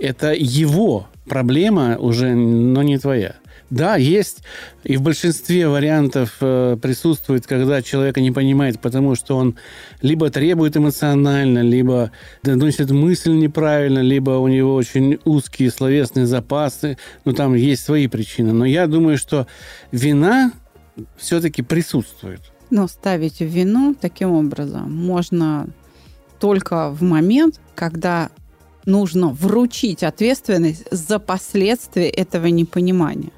Это 0.03 0.33
его 0.33 1.07
проблема 1.25 1.97
уже, 1.97 2.35
но 2.35 2.83
не 2.83 2.97
твоя. 2.97 3.37
Да, 3.69 3.95
есть, 3.95 4.43
и 4.83 4.97
в 4.97 5.01
большинстве 5.01 5.69
вариантов 5.69 6.35
э, 6.41 6.75
присутствует, 6.81 7.47
когда 7.47 7.81
человека 7.81 8.19
не 8.19 8.31
понимает, 8.31 8.81
потому 8.81 9.15
что 9.15 9.37
он 9.37 9.55
либо 10.01 10.29
требует 10.29 10.75
эмоционально, 10.75 11.59
либо 11.59 12.11
доносит 12.43 12.91
мысль 12.91 13.31
неправильно, 13.31 13.99
либо 13.99 14.31
у 14.31 14.49
него 14.49 14.75
очень 14.75 15.19
узкие 15.23 15.71
словесные 15.71 16.25
запасы. 16.25 16.97
Ну, 17.23 17.31
там 17.31 17.53
есть 17.55 17.85
свои 17.85 18.07
причины. 18.07 18.51
Но 18.51 18.65
я 18.65 18.87
думаю, 18.87 19.17
что 19.17 19.47
вина 19.93 20.51
все-таки 21.15 21.61
присутствует. 21.61 22.41
Но 22.69 22.89
ставить 22.89 23.39
вину 23.39 23.95
таким 23.95 24.31
образом 24.31 24.93
можно 24.93 25.67
только 26.41 26.89
в 26.89 27.01
момент, 27.01 27.61
когда 27.73 28.29
нужно 28.85 29.29
вручить 29.29 30.03
ответственность 30.03 30.83
за 30.91 31.19
последствия 31.19 32.09
этого 32.09 32.47
непонимания. 32.47 33.31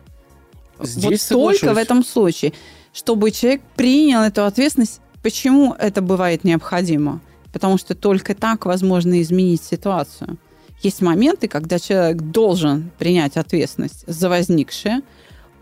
Здесь 0.82 1.30
вот 1.32 1.56
только 1.56 1.74
в 1.74 1.78
этом 1.78 2.04
случае, 2.04 2.54
чтобы 2.94 3.32
человек 3.32 3.62
принял 3.76 4.22
эту 4.22 4.46
ответственность. 4.46 5.02
Почему 5.22 5.74
это 5.74 6.02
бывает 6.02 6.44
необходимо? 6.44 7.22
Потому 7.54 7.78
что 7.78 7.96
только 7.96 8.36
так 8.36 8.66
возможно 8.66 9.22
изменить 9.22 9.64
ситуацию. 9.64 10.38
Есть 10.82 11.02
моменты, 11.02 11.48
когда 11.48 11.80
человек 11.80 12.18
должен 12.18 12.92
принять 12.98 13.38
ответственность 13.38 14.04
за 14.08 14.30
возникшее 14.30 15.02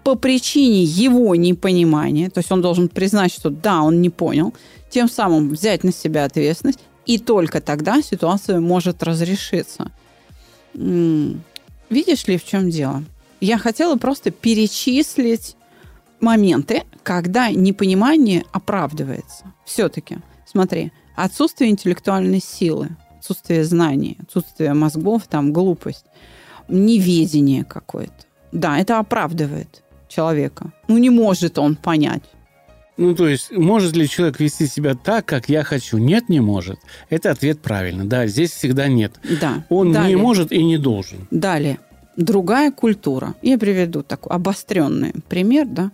по 0.03 0.15
причине 0.15 0.83
его 0.83 1.33
непонимания, 1.35 2.29
то 2.29 2.39
есть 2.39 2.51
он 2.51 2.61
должен 2.61 2.89
признать, 2.89 3.31
что 3.31 3.49
да, 3.49 3.81
он 3.81 4.01
не 4.01 4.09
понял, 4.09 4.53
тем 4.89 5.07
самым 5.07 5.49
взять 5.49 5.83
на 5.83 5.93
себя 5.93 6.25
ответственность, 6.25 6.79
и 7.05 7.17
только 7.17 7.61
тогда 7.61 8.01
ситуация 8.01 8.59
может 8.59 9.03
разрешиться. 9.03 9.91
Видишь 10.73 12.27
ли, 12.27 12.37
в 12.37 12.45
чем 12.45 12.69
дело? 12.69 13.03
Я 13.39 13.57
хотела 13.57 13.97
просто 13.97 14.31
перечислить 14.31 15.55
моменты, 16.19 16.83
когда 17.03 17.51
непонимание 17.51 18.45
оправдывается. 18.51 19.53
Все-таки, 19.65 20.17
смотри, 20.45 20.91
отсутствие 21.15 21.69
интеллектуальной 21.69 22.39
силы, 22.39 22.89
отсутствие 23.19 23.65
знаний, 23.65 24.17
отсутствие 24.21 24.73
мозгов, 24.73 25.23
там, 25.27 25.51
глупость, 25.51 26.05
неведение 26.69 27.65
какое-то. 27.65 28.13
Да, 28.51 28.79
это 28.79 28.99
оправдывает 28.99 29.83
человека. 30.07 30.71
Ну, 30.87 30.97
не 30.97 31.09
может 31.09 31.59
он 31.59 31.75
понять. 31.75 32.23
Ну, 32.97 33.15
то 33.15 33.27
есть, 33.27 33.51
может 33.51 33.95
ли 33.95 34.07
человек 34.07 34.39
вести 34.39 34.67
себя 34.67 34.93
так, 34.93 35.25
как 35.25 35.49
я 35.49 35.63
хочу? 35.63 35.97
Нет, 35.97 36.29
не 36.29 36.41
может. 36.41 36.79
Это 37.09 37.31
ответ 37.31 37.59
правильно. 37.59 38.05
Да, 38.05 38.27
здесь 38.27 38.51
всегда 38.51 38.87
нет. 38.87 39.13
Да. 39.41 39.65
Он 39.69 39.91
Далее. 39.91 40.09
не 40.09 40.15
может 40.15 40.51
и 40.51 40.63
не 40.63 40.77
должен. 40.77 41.27
Далее 41.31 41.79
другая 42.17 42.71
культура. 42.71 43.35
Я 43.41 43.57
приведу 43.57 44.03
такой 44.03 44.35
обостренный 44.35 45.13
пример, 45.29 45.67
да. 45.67 45.91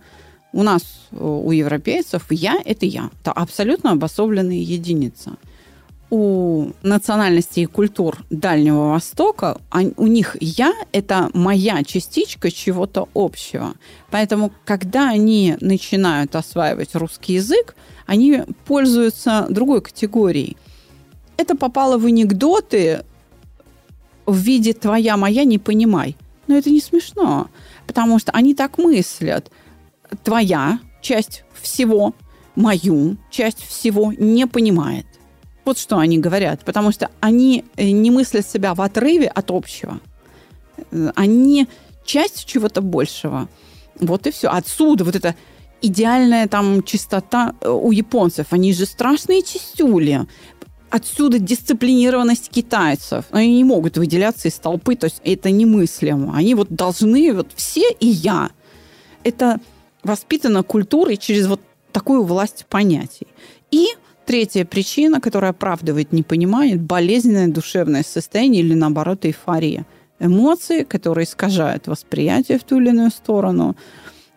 У 0.51 0.63
нас, 0.63 0.81
э, 1.11 1.17
у 1.19 1.51
европейцев, 1.51 2.25
я– 2.31 2.59
это 2.65 2.85
я. 2.85 3.09
Это 3.21 3.31
абсолютно 3.31 3.91
обособленная 3.91 4.55
единица. 4.55 5.37
У 6.11 6.71
национальностей 6.81 7.63
и 7.63 7.67
культур 7.67 8.17
Дальнего 8.31 8.89
Востока 8.89 9.61
у 9.95 10.07
них 10.07 10.35
я– 10.39 10.73
это 10.91 11.29
моя 11.33 11.83
частичка 11.83 12.49
чего-то 12.49 13.07
общего. 13.13 13.75
Поэтому, 14.09 14.51
когда 14.65 15.09
они 15.09 15.55
начинают 15.61 16.35
осваивать 16.35 16.95
русский 16.95 17.33
язык, 17.33 17.75
они 18.07 18.41
пользуются 18.65 19.45
другой 19.51 19.81
категорией. 19.81 20.57
Это 21.37 21.55
попало 21.55 21.99
в 21.99 22.05
анекдоты 22.07 23.05
в 24.25 24.35
виде 24.35 24.73
«твоя, 24.73 25.15
моя, 25.15 25.43
не 25.43 25.59
понимай». 25.59 26.17
Но 26.47 26.55
это 26.57 26.71
не 26.71 26.81
смешно, 26.81 27.51
потому 27.85 28.17
что 28.17 28.31
они 28.31 28.55
так 28.55 28.79
мыслят. 28.79 29.51
Твоя 30.23 30.79
часть 31.01 31.43
всего, 31.61 32.15
мою 32.55 33.17
часть 33.29 33.63
всего 33.63 34.11
не 34.13 34.47
понимает. 34.47 35.05
Вот 35.69 35.77
что 35.77 35.99
они 35.99 36.17
говорят, 36.17 36.61
потому 36.65 36.91
что 36.91 37.11
они 37.19 37.63
э, 37.77 37.91
не 37.91 38.09
мыслят 38.09 38.49
себя 38.49 38.73
в 38.73 38.81
отрыве 38.81 39.27
от 39.27 39.51
общего. 39.51 39.99
Они 41.13 41.67
часть 42.03 42.47
чего-то 42.47 42.81
большего. 42.81 43.47
Вот 43.99 44.25
и 44.25 44.31
все. 44.31 44.47
Отсюда 44.49 45.03
вот 45.03 45.15
эта 45.15 45.35
идеальная 45.79 46.47
там 46.47 46.81
чистота 46.81 47.53
э, 47.61 47.69
у 47.69 47.91
японцев. 47.91 48.47
Они 48.49 48.73
же 48.73 48.87
страшные 48.87 49.43
чистюли. 49.43 50.25
Отсюда 50.89 51.37
дисциплинированность 51.37 52.49
китайцев. 52.49 53.25
Они 53.29 53.57
не 53.57 53.63
могут 53.63 53.95
выделяться 53.95 54.47
из 54.47 54.55
толпы, 54.55 54.95
то 54.95 55.05
есть 55.05 55.21
это 55.23 55.51
немыслимо. 55.51 56.35
Они 56.35 56.55
вот 56.55 56.69
должны, 56.71 57.31
вот 57.31 57.51
все 57.53 57.91
и 57.99 58.07
я. 58.07 58.49
Это 59.23 59.59
воспитано 60.01 60.63
культурой 60.63 61.17
через 61.17 61.45
вот 61.45 61.61
такую 61.91 62.23
власть 62.23 62.65
понятий. 62.67 63.27
И 63.69 63.89
третья 64.29 64.63
причина, 64.63 65.19
которая 65.19 65.49
оправдывает 65.49 66.13
непонимание, 66.13 66.75
болезненное 66.75 67.47
душевное 67.47 68.03
состояние 68.03 68.61
или, 68.61 68.75
наоборот, 68.75 69.25
эйфория. 69.25 69.87
Эмоции, 70.19 70.83
которые 70.83 71.25
искажают 71.25 71.87
восприятие 71.87 72.59
в 72.59 72.63
ту 72.63 72.79
или 72.79 72.89
иную 72.89 73.09
сторону, 73.09 73.75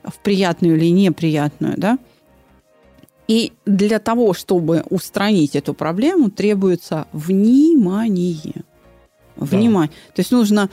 в 0.02 0.18
приятную 0.20 0.78
или 0.78 0.86
неприятную, 0.86 1.74
да, 1.76 1.98
и 3.28 3.52
для 3.66 3.98
того, 3.98 4.32
чтобы 4.32 4.82
устранить 4.88 5.56
эту 5.56 5.74
проблему, 5.74 6.30
требуется 6.30 7.06
внимание. 7.12 8.64
Внимание. 9.36 9.90
Да. 9.90 10.14
То 10.14 10.20
есть 10.20 10.32
нужно 10.32 10.70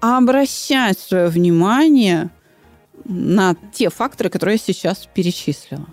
обращать 0.00 0.98
свое 0.98 1.28
внимание 1.28 2.30
на 3.04 3.56
те 3.74 3.90
факторы, 3.90 4.30
которые 4.30 4.54
я 4.54 4.74
сейчас 4.74 5.06
перечислила. 5.14 5.86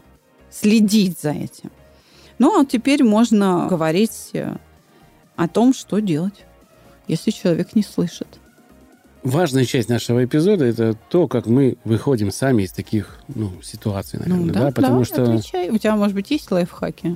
Следить 0.49 1.19
за 1.19 1.31
этим. 1.31 1.69
Ну, 2.41 2.59
а 2.59 2.65
теперь 2.65 3.03
можно 3.03 3.67
говорить 3.69 4.31
э, 4.33 4.55
о 5.35 5.47
том, 5.47 5.75
что 5.75 5.99
делать, 5.99 6.43
если 7.07 7.29
человек 7.29 7.75
не 7.75 7.83
слышит. 7.83 8.39
Важная 9.21 9.63
часть 9.63 9.89
нашего 9.89 10.25
эпизода 10.25 10.65
это 10.65 10.97
то, 11.11 11.27
как 11.27 11.45
мы 11.45 11.77
выходим 11.83 12.31
сами 12.31 12.63
из 12.63 12.71
таких 12.71 13.19
ну, 13.27 13.51
ситуаций, 13.61 14.17
наверное, 14.17 14.45
ну, 14.45 14.53
да, 14.53 14.59
да, 14.59 14.71
потому 14.71 14.99
да, 15.01 15.05
что 15.05 15.23
отвечай. 15.23 15.69
у 15.69 15.77
тебя, 15.77 15.95
может 15.95 16.15
быть, 16.15 16.31
есть 16.31 16.49
лайфхаки? 16.49 17.15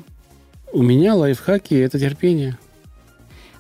У 0.72 0.84
меня 0.84 1.16
лайфхаки 1.16 1.74
это 1.74 1.98
терпение. 1.98 2.60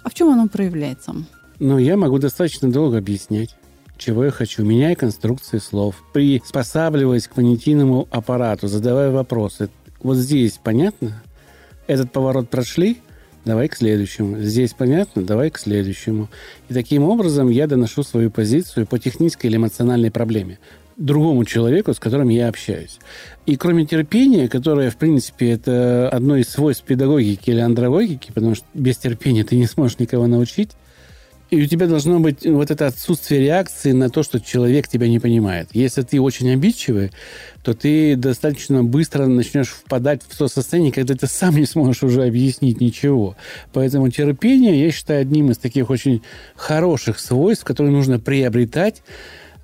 А 0.04 0.12
в 0.12 0.14
чем 0.14 0.30
оно 0.30 0.48
проявляется? 0.48 1.16
Ну, 1.58 1.80
я 1.80 1.98
могу 1.98 2.20
достаточно 2.20 2.72
долго 2.72 3.00
объяснять, 3.00 3.58
чего 3.98 4.24
я 4.24 4.30
хочу, 4.30 4.64
меняя 4.64 4.94
конструкции 4.94 5.58
слов, 5.58 5.96
приспосабливаясь 6.14 7.28
к 7.28 7.34
понятийному 7.34 8.08
аппарату, 8.12 8.68
задавая 8.68 9.10
вопросы. 9.10 9.72
Вот 10.04 10.18
здесь 10.18 10.60
понятно? 10.64 11.24
Этот 11.88 12.12
поворот 12.12 12.50
прошли? 12.50 12.98
давай 13.46 13.68
к 13.68 13.76
следующему. 13.76 14.40
Здесь 14.40 14.74
понятно, 14.74 15.22
давай 15.22 15.52
к 15.52 15.60
следующему. 15.60 16.30
И 16.68 16.74
таким 16.74 17.04
образом 17.04 17.50
я 17.50 17.68
доношу 17.68 18.04
свою 18.04 18.32
позицию 18.32 18.88
по 18.88 19.00
технической 19.00 19.50
или 19.50 19.58
эмоциональной 19.58 20.12
проблеме 20.12 20.60
другому 20.98 21.44
человеку, 21.44 21.94
с 21.94 22.00
которым 22.00 22.30
я 22.30 22.48
общаюсь. 22.48 23.00
И 23.46 23.58
кроме 23.58 23.86
терпения, 23.86 24.48
которое, 24.48 24.90
в 24.90 24.96
принципе, 24.96 25.52
это 25.52 26.10
одно 26.10 26.38
из 26.38 26.48
свойств 26.48 26.86
педагогики 26.86 27.50
или 27.50 27.60
андрогогики, 27.60 28.32
потому 28.34 28.56
что 28.56 28.66
без 28.74 28.98
терпения 28.98 29.44
ты 29.44 29.58
не 29.58 29.66
сможешь 29.66 30.00
никого 30.00 30.26
научить, 30.28 30.72
и 31.56 31.64
у 31.64 31.68
тебя 31.68 31.88
должно 31.88 32.20
быть 32.20 32.46
вот 32.46 32.70
это 32.70 32.88
отсутствие 32.88 33.42
реакции 33.42 33.92
на 33.92 34.10
то, 34.10 34.24
что 34.24 34.40
человек 34.40 34.88
тебя 34.88 35.08
не 35.08 35.20
понимает. 35.20 35.70
Если 35.74 36.02
ты 36.02 36.20
очень 36.20 36.52
обидчивый, 36.52 37.12
то 37.64 37.74
ты 37.74 38.16
достаточно 38.16 38.84
быстро 38.84 39.26
начнешь 39.26 39.70
впадать 39.70 40.22
в 40.28 40.38
то 40.38 40.48
состояние, 40.48 40.92
когда 40.92 41.16
ты 41.16 41.28
сам 41.28 41.56
не 41.56 41.66
сможешь 41.66 42.04
уже 42.04 42.24
объяснить 42.24 42.82
ничего. 42.82 43.36
Поэтому 43.74 44.10
терпение, 44.10 44.84
я 44.84 44.92
считаю, 44.92 45.22
одним 45.22 45.52
из 45.52 45.58
таких 45.58 45.90
очень 45.90 46.22
хороших 46.56 47.20
свойств, 47.20 47.64
которые 47.64 47.94
нужно 47.94 48.20
приобретать 48.20 49.02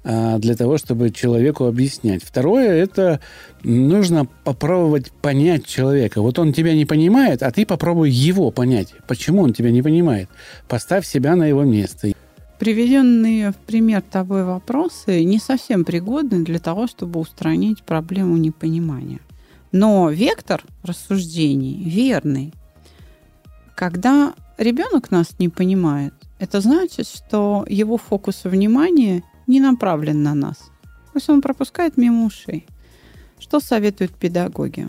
для 0.04 0.56
того, 0.56 0.78
чтобы 0.78 1.12
человеку 1.12 1.66
объяснять. 1.66 2.24
Второе– 2.24 2.70
это 2.84 3.20
нужно 3.64 4.26
попробовать 4.44 5.12
понять 5.12 5.66
человека. 5.66 6.22
Вот 6.22 6.40
он 6.40 6.54
тебя 6.54 6.74
не 6.74 6.86
понимает, 6.86 7.44
а 7.44 7.52
ты 7.52 7.66
попробуй 7.66 8.10
его 8.10 8.50
понять. 8.50 8.94
Почему 9.08 9.44
он 9.44 9.54
тебя 9.54 9.70
не 9.70 9.84
понимает? 9.84 10.28
Поставь 10.68 11.06
себя 11.06 11.36
на 11.36 11.46
его 11.46 11.64
место. 11.64 12.14
Приведенные 12.58 13.52
в 13.52 13.56
пример 13.58 14.02
тобой 14.02 14.44
вопросы 14.44 15.24
не 15.24 15.40
совсем 15.40 15.86
пригодны 15.86 16.44
для 16.44 16.60
того, 16.60 16.88
чтобы 16.88 17.20
устранить 17.20 17.84
проблему 17.84 18.38
непонимания. 18.38 19.20
Но 19.72 20.10
вектор 20.10 20.64
рассуждений 20.84 21.84
верный. 21.84 22.54
Когда 23.76 24.34
ребенок 24.58 25.12
нас 25.12 25.40
не 25.40 25.50
понимает, 25.50 26.14
Это 26.42 26.60
значит, 26.60 27.08
что 27.08 27.64
его 27.70 27.98
фокус 27.98 28.46
внимания 28.46 29.22
не 29.52 29.60
направлен 29.60 30.24
на 30.24 30.34
нас. 30.34 30.58
То 30.58 31.18
есть 31.18 31.30
он 31.30 31.42
пропускает 31.42 31.98
мимо 31.98 32.26
ушей. 32.26 32.66
Что 33.40 33.60
советуют 33.60 34.14
педагоги? 34.14 34.88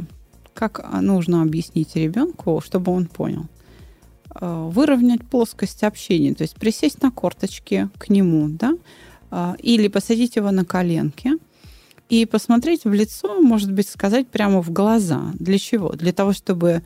Как 0.54 0.86
нужно 1.00 1.42
объяснить 1.42 1.96
ребенку, 1.96 2.62
чтобы 2.64 2.92
он 2.92 3.06
понял? 3.06 3.46
Э, 4.34 4.68
выровнять 4.70 5.24
плоскость 5.26 5.82
общения, 5.82 6.34
то 6.34 6.42
есть 6.42 6.54
присесть 6.56 7.02
на 7.02 7.10
корточки 7.10 7.88
к 7.98 8.08
нему, 8.08 8.48
да, 8.48 8.74
э, 9.30 9.54
или 9.58 9.88
посадить 9.88 10.36
его 10.36 10.50
на 10.50 10.64
коленки 10.64 11.32
и 12.08 12.24
посмотреть 12.24 12.84
в 12.84 12.92
лицо, 12.92 13.40
может 13.40 13.72
быть, 13.72 13.88
сказать 13.88 14.28
прямо 14.28 14.62
в 14.62 14.70
глаза. 14.70 15.32
Для 15.34 15.58
чего? 15.58 15.90
Для 15.90 16.12
того, 16.12 16.32
чтобы 16.32 16.82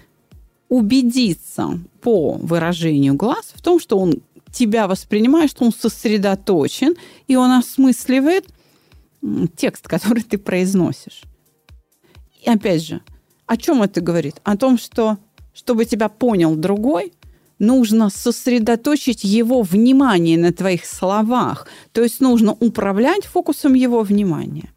убедиться 0.68 1.79
по 2.01 2.33
выражению 2.33 3.14
глаз 3.14 3.53
в 3.55 3.62
том, 3.62 3.79
что 3.79 3.99
он 3.99 4.22
тебя 4.53 4.87
воспринимает, 4.87 5.51
что 5.51 5.65
он 5.65 5.73
сосредоточен, 5.73 6.95
и 7.27 7.37
он 7.37 7.51
осмысливает 7.53 8.47
текст, 9.57 9.89
который 9.89 10.23
ты 10.23 10.39
произносишь. 10.39 11.23
И 12.43 12.49
опять 12.49 12.83
же, 12.83 13.01
о 13.47 13.57
чем 13.57 13.83
это 13.83 14.01
говорит? 14.01 14.37
О 14.45 14.57
том, 14.57 14.79
что 14.79 15.19
чтобы 15.53 15.85
тебя 15.85 16.09
понял 16.09 16.55
другой, 16.55 17.13
нужно 17.59 18.11
сосредоточить 18.11 19.25
его 19.25 19.63
внимание 19.63 20.39
на 20.39 20.53
твоих 20.53 20.85
словах. 20.85 21.67
То 21.93 22.03
есть 22.03 22.21
нужно 22.21 22.53
управлять 22.53 23.25
фокусом 23.25 23.75
его 23.75 24.03
внимания. 24.03 24.71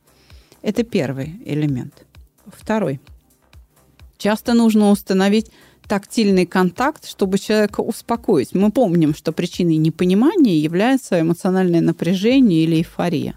Это 0.62 0.84
первый 0.84 1.42
элемент. 1.46 2.06
Второй. 2.48 3.00
Часто 4.18 4.54
нужно 4.54 4.90
установить 4.90 5.52
тактильный 5.90 6.46
контакт, 6.46 7.10
чтобы 7.10 7.40
человека 7.40 7.82
успокоить. 7.82 8.54
Мы 8.54 8.72
помним, 8.72 9.16
что 9.16 9.32
причиной 9.32 9.78
непонимания 9.78 10.56
является 10.56 11.20
эмоциональное 11.20 11.82
напряжение 11.82 12.64
или 12.64 12.78
эйфория. 12.78 13.34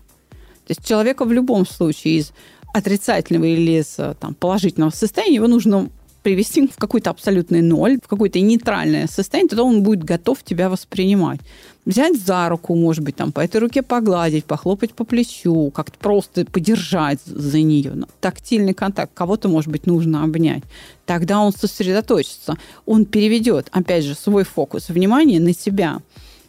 То 0.66 0.70
есть 0.70 0.86
человека 0.86 1.24
в 1.24 1.32
любом 1.32 1.66
случае 1.66 2.18
из 2.18 2.32
отрицательного 2.74 3.46
или 3.46 3.80
из 3.80 3.98
там, 4.20 4.34
положительного 4.34 4.90
состояния 4.90 5.36
его 5.36 5.48
нужно 5.48 5.90
привести 6.22 6.66
в 6.68 6.76
какой-то 6.76 7.10
абсолютный 7.10 7.62
ноль, 7.62 7.98
в 8.02 8.08
какое-то 8.08 8.40
нейтральное 8.40 9.06
состояние, 9.06 9.48
тогда 9.48 9.64
он 9.64 9.82
будет 9.82 10.04
готов 10.04 10.42
тебя 10.44 10.68
воспринимать. 10.68 11.40
Взять 11.84 12.20
за 12.20 12.48
руку, 12.48 12.76
может 12.76 13.02
быть, 13.02 13.16
там, 13.16 13.32
по 13.32 13.40
этой 13.40 13.56
руке 13.56 13.82
погладить, 13.82 14.44
похлопать 14.44 14.92
по 14.92 15.04
плечу, 15.04 15.72
как-то 15.72 15.98
просто 15.98 16.44
подержать 16.44 17.18
за 17.24 17.60
нее. 17.60 17.92
Ну, 17.94 18.06
тактильный 18.20 18.72
контакт. 18.72 19.10
Кого-то, 19.14 19.48
может 19.48 19.70
быть, 19.70 19.86
нужно 19.86 20.22
обнять. 20.22 20.62
Тогда 21.06 21.40
он 21.40 21.52
сосредоточится. 21.52 22.56
Он 22.86 23.04
переведет, 23.04 23.66
опять 23.72 24.04
же, 24.04 24.14
свой 24.14 24.44
фокус 24.44 24.90
внимания 24.90 25.40
на 25.40 25.52
себя. 25.52 25.98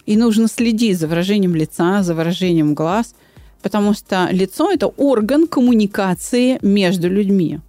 И 0.05 0.17
нужно 0.17 0.47
следить 0.47 0.99
за 0.99 1.07
выражением 1.07 1.55
лица, 1.55 2.03
за 2.03 2.13
выражением 2.13 2.76
глаз, 2.76 3.15
потому 3.63 3.95
что 3.95 4.28
лицо– 4.32 4.71
это 4.74 4.88
орган 4.88 5.47
коммуникации 5.47 6.59
между 6.61 7.09
людьми 7.09 7.59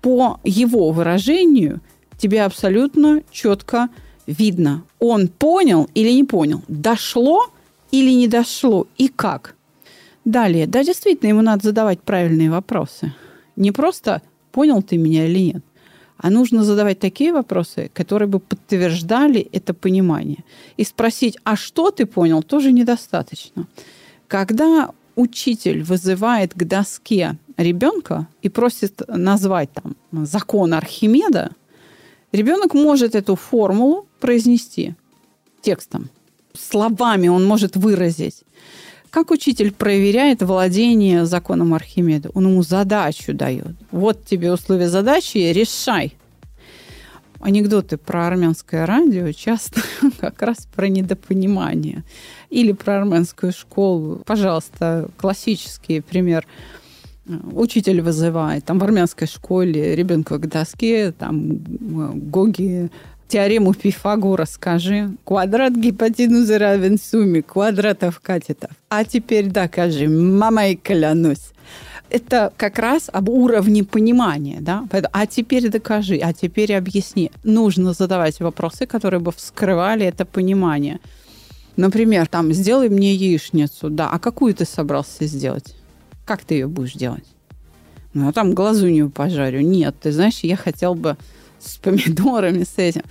по 0.00 0.40
его 0.44 0.90
выражению 0.90 1.80
тебе 2.18 2.42
абсолютно 2.42 3.22
четко 3.30 3.88
видно, 4.26 4.84
он 4.98 5.28
понял 5.28 5.88
или 5.94 6.10
не 6.10 6.24
понял, 6.24 6.62
дошло 6.68 7.46
или 7.90 8.10
не 8.10 8.28
дошло, 8.28 8.86
и 8.98 9.08
как. 9.08 9.56
Далее, 10.24 10.66
да, 10.66 10.84
действительно, 10.84 11.28
ему 11.30 11.42
надо 11.42 11.64
задавать 11.64 12.00
правильные 12.00 12.50
вопросы. 12.50 13.14
Не 13.56 13.72
просто 13.72 14.22
понял 14.52 14.82
ты 14.82 14.96
меня 14.96 15.26
или 15.26 15.38
нет, 15.38 15.64
а 16.18 16.30
нужно 16.30 16.62
задавать 16.62 16.98
такие 16.98 17.32
вопросы, 17.32 17.90
которые 17.94 18.28
бы 18.28 18.38
подтверждали 18.38 19.40
это 19.52 19.74
понимание. 19.74 20.44
И 20.76 20.84
спросить, 20.84 21.38
а 21.44 21.56
что 21.56 21.90
ты 21.90 22.06
понял, 22.06 22.42
тоже 22.42 22.72
недостаточно. 22.72 23.66
Когда 24.28 24.90
учитель 25.16 25.82
вызывает 25.82 26.54
к 26.54 26.64
доске 26.64 27.36
ребенка 27.60 28.26
и 28.42 28.48
просит 28.48 29.02
назвать 29.08 29.70
там 29.72 29.96
закон 30.26 30.74
Архимеда, 30.74 31.50
ребенок 32.32 32.74
может 32.74 33.14
эту 33.14 33.36
формулу 33.36 34.06
произнести 34.18 34.94
текстом. 35.62 36.08
Словами 36.54 37.28
он 37.28 37.46
может 37.46 37.76
выразить. 37.76 38.42
Как 39.10 39.30
учитель 39.30 39.72
проверяет 39.72 40.42
владение 40.42 41.26
законом 41.26 41.74
Архимеда? 41.74 42.30
Он 42.34 42.48
ему 42.48 42.62
задачу 42.62 43.34
дает. 43.34 43.74
Вот 43.90 44.24
тебе 44.24 44.52
условия 44.52 44.88
задачи, 44.88 45.38
решай. 45.38 46.14
Анекдоты 47.40 47.96
про 47.96 48.26
армянское 48.26 48.86
радио 48.86 49.32
часто 49.32 49.80
как 50.20 50.42
раз 50.42 50.68
про 50.74 50.88
недопонимание. 50.88 52.04
Или 52.50 52.72
про 52.72 53.00
армянскую 53.00 53.52
школу. 53.52 54.22
Пожалуйста, 54.24 55.10
классический 55.18 56.00
пример– 56.00 56.46
учитель 57.52 58.00
вызывает, 58.00 58.64
там 58.64 58.78
в 58.78 58.84
армянской 58.84 59.26
школе 59.26 59.94
ребенка 59.94 60.38
к 60.38 60.48
доске, 60.48 61.12
там 61.12 61.58
Гоги 62.30 62.90
теорему 63.30 63.72
Пифагора 63.72 64.44
скажи. 64.44 65.10
Квадрат 65.24 65.74
гипотенузы 65.74 66.58
равен 66.58 66.98
сумме 66.98 67.42
квадратов 67.42 68.20
катетов. 68.20 68.70
А 68.88 69.04
теперь 69.04 69.46
докажи, 69.46 70.08
мама 70.08 70.68
и 70.68 70.76
клянусь. 70.76 71.52
Это 72.10 72.52
как 72.56 72.80
раз 72.80 73.08
об 73.12 73.28
уровне 73.28 73.84
понимания, 73.84 74.58
да? 74.60 74.84
А 75.12 75.26
теперь 75.26 75.68
докажи, 75.68 76.16
а 76.16 76.32
теперь 76.32 76.74
объясни. 76.74 77.30
Нужно 77.44 77.92
задавать 77.92 78.40
вопросы, 78.40 78.86
которые 78.86 79.20
бы 79.20 79.30
вскрывали 79.30 80.04
это 80.06 80.24
понимание. 80.24 80.98
Например, 81.76 82.26
там, 82.26 82.52
сделай 82.52 82.88
мне 82.88 83.14
яичницу, 83.14 83.90
да, 83.90 84.10
а 84.10 84.18
какую 84.18 84.54
ты 84.54 84.64
собрался 84.64 85.24
сделать? 85.26 85.76
Как 86.30 86.44
ты 86.44 86.54
ее 86.54 86.68
будешь 86.68 86.92
делать? 86.92 87.24
Ну, 88.14 88.28
а 88.28 88.32
там 88.32 88.54
глазунью 88.54 89.10
пожарю. 89.10 89.62
Нет, 89.62 89.96
ты 90.00 90.12
знаешь, 90.12 90.38
я 90.44 90.54
хотел 90.54 90.94
бы 90.94 91.16
с 91.58 91.76
помидорами, 91.78 92.62
с 92.62 92.78
этим. 92.78 93.02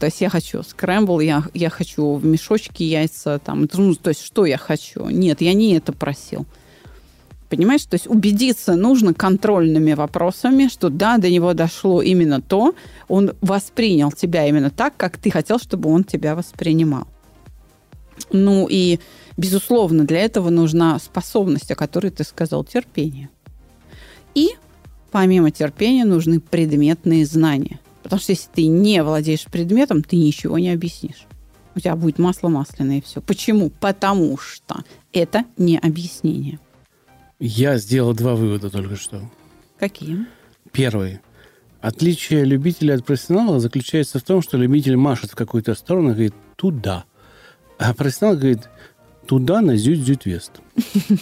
То 0.00 0.06
есть 0.06 0.22
я 0.22 0.30
хочу 0.30 0.62
скрэмбл, 0.62 1.20
я, 1.20 1.44
я 1.52 1.68
хочу 1.68 2.14
в 2.14 2.24
мешочке 2.24 2.86
яйца, 2.86 3.38
там, 3.44 3.68
ну, 3.74 3.94
то 3.94 4.08
есть 4.08 4.24
что 4.24 4.46
я 4.46 4.56
хочу? 4.56 5.06
Нет, 5.10 5.42
я 5.42 5.52
не 5.52 5.74
это 5.74 5.92
просил. 5.92 6.46
Понимаешь, 7.50 7.84
то 7.84 7.96
есть 7.96 8.06
убедиться 8.06 8.74
нужно 8.74 9.12
контрольными 9.12 9.92
вопросами, 9.92 10.68
что 10.68 10.88
да, 10.88 11.18
до 11.18 11.28
него 11.28 11.52
дошло 11.52 12.00
именно 12.00 12.40
то, 12.40 12.74
он 13.06 13.32
воспринял 13.42 14.10
тебя 14.12 14.48
именно 14.48 14.70
так, 14.70 14.96
как 14.96 15.18
ты 15.18 15.30
хотел, 15.30 15.58
чтобы 15.58 15.90
он 15.90 16.04
тебя 16.04 16.34
воспринимал. 16.34 17.06
Ну 18.32 18.66
и 18.70 18.98
Безусловно, 19.36 20.04
для 20.04 20.20
этого 20.20 20.50
нужна 20.50 20.98
способность, 20.98 21.70
о 21.70 21.74
которой 21.74 22.10
ты 22.10 22.24
сказал, 22.24 22.64
терпение. 22.64 23.30
И 24.34 24.50
помимо 25.10 25.50
терпения 25.50 26.04
нужны 26.04 26.40
предметные 26.40 27.26
знания. 27.26 27.80
Потому 28.02 28.20
что 28.20 28.32
если 28.32 28.48
ты 28.52 28.66
не 28.66 29.02
владеешь 29.02 29.44
предметом, 29.44 30.02
ты 30.02 30.16
ничего 30.16 30.58
не 30.58 30.70
объяснишь. 30.70 31.26
У 31.74 31.80
тебя 31.80 31.96
будет 31.96 32.18
масло 32.18 32.48
масляное 32.48 32.98
и 32.98 33.00
все. 33.00 33.20
Почему? 33.20 33.70
Потому 33.70 34.36
что 34.36 34.84
это 35.12 35.44
не 35.56 35.78
объяснение. 35.78 36.58
Я 37.38 37.78
сделал 37.78 38.14
два 38.14 38.34
вывода 38.34 38.70
только 38.70 38.96
что. 38.96 39.22
Какие? 39.78 40.26
Первый. 40.70 41.20
Отличие 41.80 42.44
любителя 42.44 42.94
от 42.94 43.04
профессионала 43.04 43.58
заключается 43.58 44.18
в 44.18 44.22
том, 44.22 44.42
что 44.42 44.56
любитель 44.56 44.96
машет 44.96 45.32
в 45.32 45.34
какую-то 45.34 45.74
сторону 45.74 46.10
и 46.10 46.12
говорит 46.12 46.34
«туда». 46.56 47.04
А 47.78 47.94
профессионал 47.94 48.36
говорит 48.36 48.68
туда, 49.26 49.60
на 49.60 49.76
Зюд-Зюд-Вест. 49.76 50.60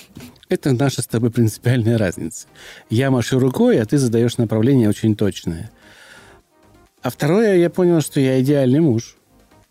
Это 0.49 0.73
наша 0.73 1.03
с 1.03 1.07
тобой 1.07 1.31
принципиальная 1.31 1.97
разница. 1.97 2.49
Я 2.91 3.11
машу 3.11 3.39
рукой, 3.39 3.81
а 3.81 3.87
ты 3.87 3.99
задаешь 3.99 4.37
направление 4.37 4.89
очень 4.89 5.15
точное. 5.15 5.71
А 7.03 7.11
второе, 7.11 7.57
я 7.57 7.71
понял, 7.71 8.01
что 8.01 8.21
я 8.21 8.41
идеальный 8.41 8.81
муж. 8.81 9.17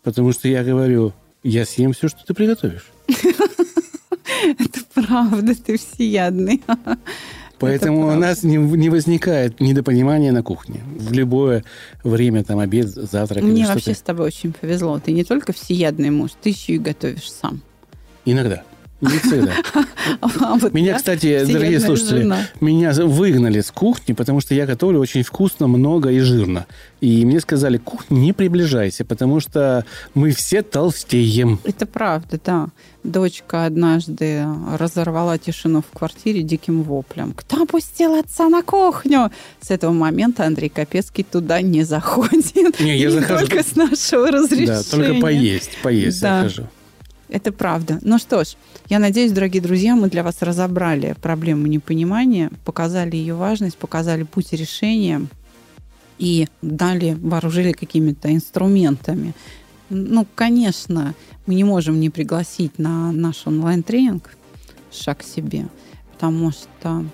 Потому 0.02 0.32
что 0.32 0.48
я 0.48 0.64
говорю, 0.64 1.12
я 1.42 1.64
съем 1.66 1.92
все, 1.92 2.08
что 2.08 2.24
ты 2.26 2.32
приготовишь. 2.32 2.86
Это 3.08 4.80
правда, 4.94 5.54
ты 5.54 5.76
всеядный. 5.76 6.62
Поэтому 7.58 8.08
у 8.08 8.14
нас 8.14 8.42
не, 8.42 8.56
не 8.56 8.88
возникает 8.88 9.60
недопонимания 9.60 10.32
на 10.32 10.42
кухне. 10.42 10.80
В 10.96 11.12
любое 11.12 11.62
время, 12.02 12.42
там, 12.42 12.58
обед, 12.58 12.88
завтрак. 12.88 13.44
Мне 13.44 13.66
вообще 13.66 13.94
с 13.94 14.00
тобой 14.00 14.28
очень 14.28 14.54
повезло. 14.54 14.98
Ты 14.98 15.12
не 15.12 15.24
только 15.24 15.52
всеядный 15.52 16.08
муж, 16.08 16.30
ты 16.42 16.48
еще 16.48 16.72
и 16.72 16.78
готовишь 16.78 17.30
сам. 17.30 17.60
Иногда. 18.30 18.62
Не 19.00 19.18
всегда. 19.18 19.52
А 20.20 20.58
меня, 20.72 20.96
кстати, 20.96 21.44
дорогие 21.44 21.78
слушатели, 21.78 22.28
меня 22.60 22.92
выгнали 22.92 23.60
с 23.60 23.70
кухни, 23.70 24.12
потому 24.12 24.40
что 24.40 24.54
я 24.54 24.66
готовлю 24.66 24.98
очень 24.98 25.22
вкусно, 25.22 25.68
много 25.68 26.10
и 26.10 26.18
жирно. 26.18 26.66
И 27.00 27.24
мне 27.24 27.40
сказали, 27.40 27.78
кухня 27.78 28.16
не 28.16 28.32
приближайся, 28.32 29.04
потому 29.04 29.40
что 29.40 29.84
мы 30.14 30.32
все 30.32 30.62
толстеем. 30.62 31.60
Это 31.64 31.86
правда, 31.86 32.40
да. 32.44 32.68
Дочка 33.04 33.66
однажды 33.66 34.44
разорвала 34.76 35.38
тишину 35.38 35.82
в 35.82 35.96
квартире 35.96 36.42
диким 36.42 36.82
воплем. 36.82 37.32
Кто 37.32 37.64
пустил 37.66 38.14
отца 38.14 38.48
на 38.48 38.62
кухню? 38.62 39.30
С 39.60 39.70
этого 39.70 39.92
момента 39.92 40.44
Андрей 40.44 40.68
Капецкий 40.68 41.24
туда 41.24 41.62
не 41.62 41.84
заходит. 41.84 42.80
Не, 42.80 42.98
я 42.98 43.10
захожу. 43.10 43.46
только 43.46 43.62
с 43.62 43.76
нашего 43.76 44.30
разрешения. 44.30 44.66
Да, 44.66 44.82
только 44.82 45.14
поесть, 45.20 45.78
поесть 45.82 46.20
да. 46.20 46.42
захожу. 46.42 46.68
Это 47.30 47.52
правда. 47.52 48.00
Ну 48.02 48.18
что 48.18 48.42
ж, 48.42 48.56
я 48.88 48.98
надеюсь, 48.98 49.30
дорогие 49.30 49.62
друзья, 49.62 49.94
мы 49.94 50.10
для 50.10 50.24
вас 50.24 50.42
разобрали 50.42 51.14
проблему 51.22 51.66
непонимания, 51.68 52.50
показали 52.64 53.14
ее 53.16 53.34
важность, 53.34 53.76
показали 53.76 54.24
путь 54.24 54.52
решения 54.52 55.26
и 56.18 56.48
дали, 56.60 57.16
вооружили 57.20 57.70
какими-то 57.70 58.34
инструментами. 58.34 59.32
Ну, 59.90 60.26
конечно, 60.34 61.14
мы 61.46 61.54
не 61.54 61.62
можем 61.64 62.00
не 62.00 62.10
пригласить 62.10 62.78
на 62.78 63.12
наш 63.12 63.46
онлайн-тренинг 63.46 64.36
«Шаг 64.92 65.18
к 65.18 65.22
себе», 65.22 65.68
потому 66.12 66.50
что 66.50 67.04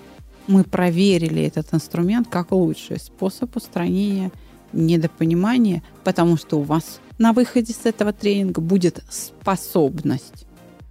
мы 0.47 0.63
проверили 0.63 1.43
этот 1.43 1.73
инструмент 1.73 2.27
как 2.27 2.51
лучший 2.51 2.99
способ 2.99 3.55
устранения 3.55 4.31
недопонимания, 4.77 5.83
потому 6.03 6.37
что 6.37 6.59
у 6.59 6.61
вас 6.61 6.99
на 7.17 7.33
выходе 7.33 7.73
с 7.73 7.85
этого 7.85 8.13
тренинга 8.13 8.61
будет 8.61 9.03
способность, 9.09 10.45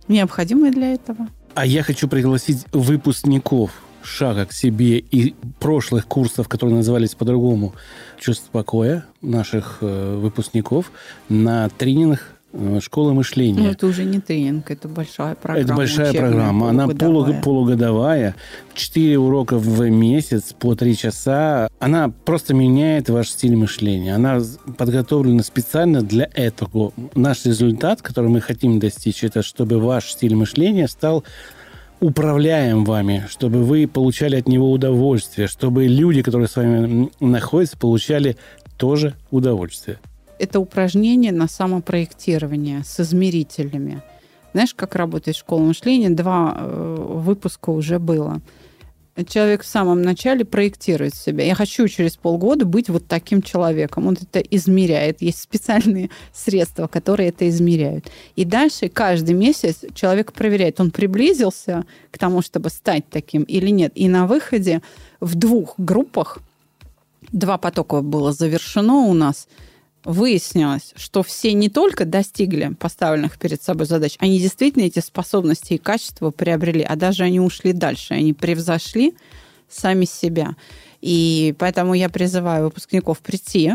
необходимая 0.09 0.72
для 0.72 0.93
этого. 0.95 1.28
А 1.55 1.64
я 1.64 1.82
хочу 1.82 2.09
пригласить 2.09 2.64
выпускников 2.72 3.70
шага 4.03 4.47
к 4.47 4.53
себе 4.53 4.99
и 4.99 5.34
прошлых 5.59 6.07
курсов, 6.07 6.49
которые 6.49 6.76
назывались 6.76 7.14
по-другому 7.14 7.74
«Чувство 8.18 8.51
покоя» 8.53 9.05
наших 9.20 9.78
э, 9.80 10.16
выпускников 10.16 10.93
на 11.28 11.68
тренинг 11.70 12.36
школа 12.80 13.12
мышления. 13.12 13.61
Ну, 13.61 13.70
это 13.70 13.86
уже 13.86 14.04
не 14.04 14.20
тренинг, 14.20 14.70
это 14.70 14.88
большая 14.88 15.34
программа. 15.34 15.64
Это 15.64 15.74
большая 15.74 16.12
программа. 16.12 16.70
Она 16.70 16.88
полугодовая. 16.88 17.42
полугодовая. 17.42 18.34
Четыре 18.74 19.18
урока 19.18 19.59
в 19.59 19.88
месяц 19.88 20.52
по 20.52 20.74
три 20.74 20.96
часа. 20.96 21.68
Она 21.78 22.11
просто 22.24 22.54
меняет 22.54 23.09
ваш 23.09 23.30
стиль 23.30 23.57
мышления. 23.57 24.14
Она 24.14 24.40
подготовлена 24.76 25.42
специально 25.42 26.02
для 26.02 26.28
этого. 26.34 26.92
Наш 27.14 27.44
результат, 27.44 28.02
который 28.02 28.30
мы 28.30 28.40
хотим 28.40 28.78
достичь, 28.78 29.24
это 29.24 29.42
чтобы 29.42 29.78
ваш 29.78 30.11
стиль 30.11 30.34
мышления 30.34 30.88
стал 30.88 31.24
управляем 32.00 32.84
вами, 32.84 33.24
чтобы 33.28 33.64
вы 33.64 33.86
получали 33.86 34.36
от 34.36 34.48
него 34.48 34.70
удовольствие, 34.70 35.48
чтобы 35.48 35.86
люди, 35.86 36.22
которые 36.22 36.48
с 36.48 36.57
вами 36.57 37.11
находятся, 37.20 37.78
получали 37.78 38.36
тоже 38.76 39.14
удовольствие 39.30 39.98
это 40.39 40.61
упражнение 40.61 41.32
на 41.32 41.49
самопроектирование 41.49 42.82
с 42.84 43.01
измерителями. 43.01 44.03
Знаешь, 44.53 44.74
как 44.74 44.95
работает 44.95 45.37
школа 45.37 45.61
мышления? 45.61 46.11
Два 46.11 46.57
э, 46.57 46.97
выпуска 46.99 47.70
уже 47.70 47.99
было. 47.99 48.41
Человек 49.28 49.62
в 49.62 49.66
самом 49.66 50.03
начале 50.03 50.45
проектирует 50.45 51.14
себя. 51.14 51.45
Я 51.45 51.55
хочу 51.55 51.89
через 51.89 52.16
полгода 52.16 52.66
быть 52.66 52.91
вот 52.91 53.07
таким 53.07 53.41
человеком. 53.41 54.07
Он 54.07 54.14
это 54.14 54.41
измеряет. 54.41 55.22
Есть 55.22 55.41
специальные 55.41 56.11
средства, 56.32 56.87
которые 56.87 57.30
это 57.30 57.49
измеряют. 57.49 58.11
И 58.34 58.45
дальше 58.45 58.89
каждый 58.89 59.34
месяц 59.34 59.84
человек 59.95 60.32
проверяет, 60.32 60.80
он 60.80 60.91
приблизился 60.91 61.84
к 62.11 62.18
тому, 62.18 62.43
чтобы 62.43 62.68
стать 62.68 63.05
таким 63.09 63.43
или 63.43 63.70
нет. 63.70 63.93
И 63.95 64.09
на 64.09 64.26
выходе 64.26 64.82
в 65.20 65.34
двух 65.34 65.74
группах, 65.78 66.39
два 67.32 67.57
потока 67.57 68.03
было 68.03 68.32
завершено 68.32 68.95
у 69.07 69.14
нас– 69.14 69.49
выяснилось, 70.07 70.92
что 70.94 71.24
все 71.24 71.52
не 71.52 71.68
только 71.68 72.04
достигли 72.04 72.74
поставленных 72.78 73.38
перед 73.38 73.61
собой 73.61 73.86
задач, 73.86 74.14
они 74.20 74.38
действительно 74.38 74.84
эти 74.84 75.00
способности 75.00 75.74
и 75.74 75.78
качества 75.78 76.30
приобрели, 76.30 76.82
а 76.82 76.94
даже 76.94 77.24
они 77.24 77.40
ушли 77.40 77.72
дальше, 77.72 78.14
они 78.14 78.32
превзошли 78.32 79.14
сами 79.68 80.04
себя. 80.04 80.54
И 81.00 81.54
поэтому 81.59 81.94
я 81.94 82.09
призываю 82.09 82.66
выпускников 82.66 83.18
прийти, 83.18 83.72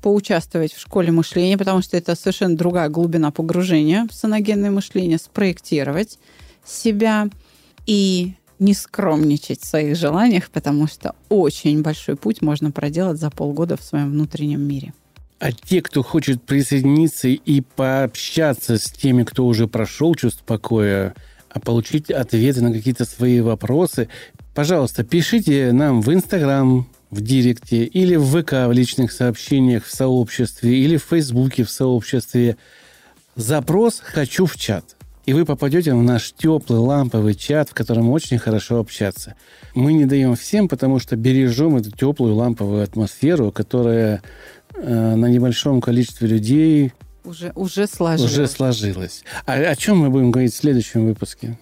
поучаствовать 0.00 0.72
в 0.72 0.80
школе 0.80 1.12
мышления, 1.12 1.58
потому 1.58 1.82
что 1.82 1.98
это 1.98 2.14
совершенно 2.14 2.56
другая 2.56 2.88
глубина 2.88 3.30
погружения 3.30 4.06
в 4.10 4.14
саногенное 4.14 4.70
мышление, 4.70 5.18
спроектировать 5.18 6.18
себя 6.64 7.28
и 7.84 8.32
не 8.58 8.72
скромничать 8.72 9.60
в 9.60 9.66
своих 9.66 9.94
желаниях, 9.96 10.48
потому 10.48 10.86
что 10.86 11.14
очень 11.28 11.82
большой 11.82 12.16
путь 12.16 12.40
можно 12.40 12.70
проделать 12.70 13.20
за 13.20 13.30
полгода 13.30 13.76
в 13.76 13.82
своем 13.82 14.10
внутреннем 14.12 14.62
мире. 14.62 14.94
А 15.40 15.52
те, 15.52 15.80
кто 15.80 16.02
хочет 16.02 16.42
присоединиться 16.42 17.28
и 17.28 17.62
пообщаться 17.62 18.76
с 18.76 18.84
теми, 18.90 19.22
кто 19.22 19.46
уже 19.46 19.66
прошел 19.66 20.14
чувство 20.14 20.44
покоя, 20.44 21.14
а 21.48 21.58
получить 21.60 22.10
ответы 22.10 22.60
на 22.60 22.70
какие-то 22.70 23.06
свои 23.06 23.40
вопросы, 23.40 24.08
пожалуйста, 24.54 25.02
пишите 25.02 25.72
нам 25.72 26.02
в 26.02 26.12
Инстаграм, 26.12 26.86
в 27.10 27.22
Директе, 27.22 27.84
или 27.84 28.16
в 28.16 28.26
ВК 28.26 28.68
в 28.68 28.72
личных 28.72 29.12
сообщениях 29.12 29.86
в 29.86 29.90
сообществе, 29.90 30.78
или 30.78 30.98
в 30.98 31.04
Фейсбуке 31.04 31.64
в 31.64 31.70
сообществе. 31.70 32.58
Запрос 33.34 34.00
«Хочу 34.04 34.44
в 34.44 34.56
чат». 34.56 34.94
И 35.24 35.32
вы 35.32 35.46
попадете 35.46 35.94
в 35.94 36.02
наш 36.02 36.32
теплый 36.32 36.80
ламповый 36.80 37.34
чат, 37.34 37.70
в 37.70 37.74
котором 37.74 38.10
очень 38.10 38.38
хорошо 38.38 38.78
общаться. 38.78 39.36
Мы 39.74 39.94
не 39.94 40.04
даем 40.04 40.34
всем, 40.34 40.68
потому 40.68 40.98
что 40.98 41.16
бережем 41.16 41.76
эту 41.76 41.92
теплую 41.92 42.34
ламповую 42.34 42.82
атмосферу, 42.82 43.52
которая 43.52 44.22
на 44.82 45.26
небольшом 45.26 45.80
количестве 45.80 46.28
людей 46.28 46.92
уже, 47.24 47.52
уже 47.54 47.86
сложилось. 47.86 48.32
Уже 48.32 48.46
сложилось. 48.46 49.24
А 49.46 49.54
о 49.54 49.76
чем 49.76 49.98
мы 49.98 50.10
будем 50.10 50.30
говорить 50.30 50.54
в 50.54 50.56
следующем 50.56 51.06
выпуске? 51.06 51.58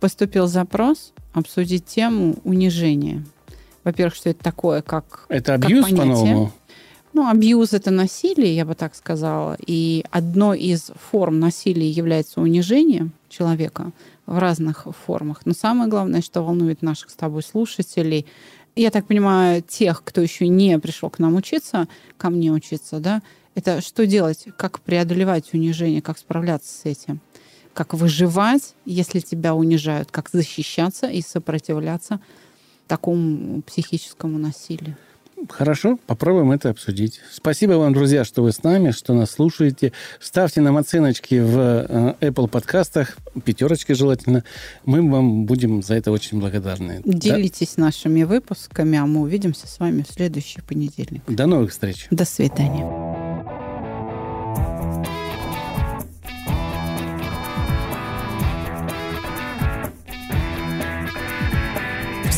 Поступил 0.00 0.46
запрос 0.46 1.12
обсудить 1.32 1.86
тему 1.86 2.36
унижения. 2.44 3.24
Во-первых, 3.84 4.14
что 4.14 4.30
это 4.30 4.42
такое, 4.42 4.82
как 4.82 5.26
Это 5.28 5.54
абьюз 5.54 5.90
по-новому? 5.90 6.52
Ну, 7.12 7.28
абьюз– 7.28 7.72
это 7.72 7.90
насилие, 7.90 8.56
я 8.56 8.64
бы 8.64 8.74
так 8.74 8.94
сказала. 8.96 9.56
И 9.64 10.04
одной 10.10 10.58
из 10.58 10.90
форм 11.10 11.38
насилия 11.38 11.88
является 11.88 12.40
унижение 12.40 13.10
человека 13.28 13.92
в 14.26 14.38
разных 14.38 14.86
формах. 15.06 15.42
Но 15.44 15.52
самое 15.52 15.88
главное, 15.88 16.22
что 16.22 16.42
волнует 16.42 16.82
наших 16.82 17.10
с 17.10 17.14
тобой 17.14 17.42
слушателей– 17.42 18.26
я 18.76 18.90
так 18.90 19.06
понимаю, 19.06 19.62
тех, 19.62 20.02
кто 20.04 20.20
еще 20.20 20.48
не 20.48 20.78
пришел 20.78 21.10
к 21.10 21.18
нам 21.18 21.36
учиться, 21.36 21.88
ко 22.16 22.30
мне 22.30 22.50
учиться, 22.50 22.98
да, 22.98 23.22
это 23.54 23.80
что 23.80 24.06
делать, 24.06 24.46
как 24.56 24.80
преодолевать 24.80 25.54
унижение, 25.54 26.02
как 26.02 26.18
справляться 26.18 26.76
с 26.76 26.84
этим, 26.84 27.20
как 27.72 27.94
выживать, 27.94 28.74
если 28.84 29.20
тебя 29.20 29.54
унижают, 29.54 30.10
как 30.10 30.28
защищаться 30.32 31.06
и 31.06 31.22
сопротивляться 31.22 32.20
такому 32.88 33.62
психическому 33.62 34.38
насилию. 34.38 34.96
Хорошо, 35.48 35.98
попробуем 36.06 36.52
это 36.52 36.70
обсудить. 36.70 37.20
Спасибо 37.32 37.72
вам, 37.72 37.92
друзья, 37.92 38.24
что 38.24 38.42
вы 38.42 38.52
с 38.52 38.62
нами, 38.62 38.90
что 38.90 39.14
нас 39.14 39.30
слушаете. 39.32 39.92
Ставьте 40.20 40.60
нам 40.60 40.76
оценочки 40.76 41.36
в 41.36 41.58
э, 41.58 42.14
Apple 42.20 42.48
подкастах, 42.48 43.16
пятерочки 43.44 43.92
желательно. 43.92 44.44
Мы 44.84 45.08
вам 45.08 45.46
будем 45.46 45.82
за 45.82 45.94
это 45.94 46.12
очень 46.12 46.40
благодарны. 46.40 47.02
Делитесь 47.04 47.74
да? 47.76 47.84
нашими 47.84 48.22
выпусками, 48.24 48.98
а 48.98 49.06
мы 49.06 49.20
увидимся 49.22 49.66
с 49.66 49.78
вами 49.78 50.04
в 50.08 50.12
следующий 50.12 50.60
понедельник. 50.60 51.22
До 51.26 51.46
новых 51.46 51.70
встреч. 51.72 52.06
До 52.10 52.24
свидания. 52.24 53.23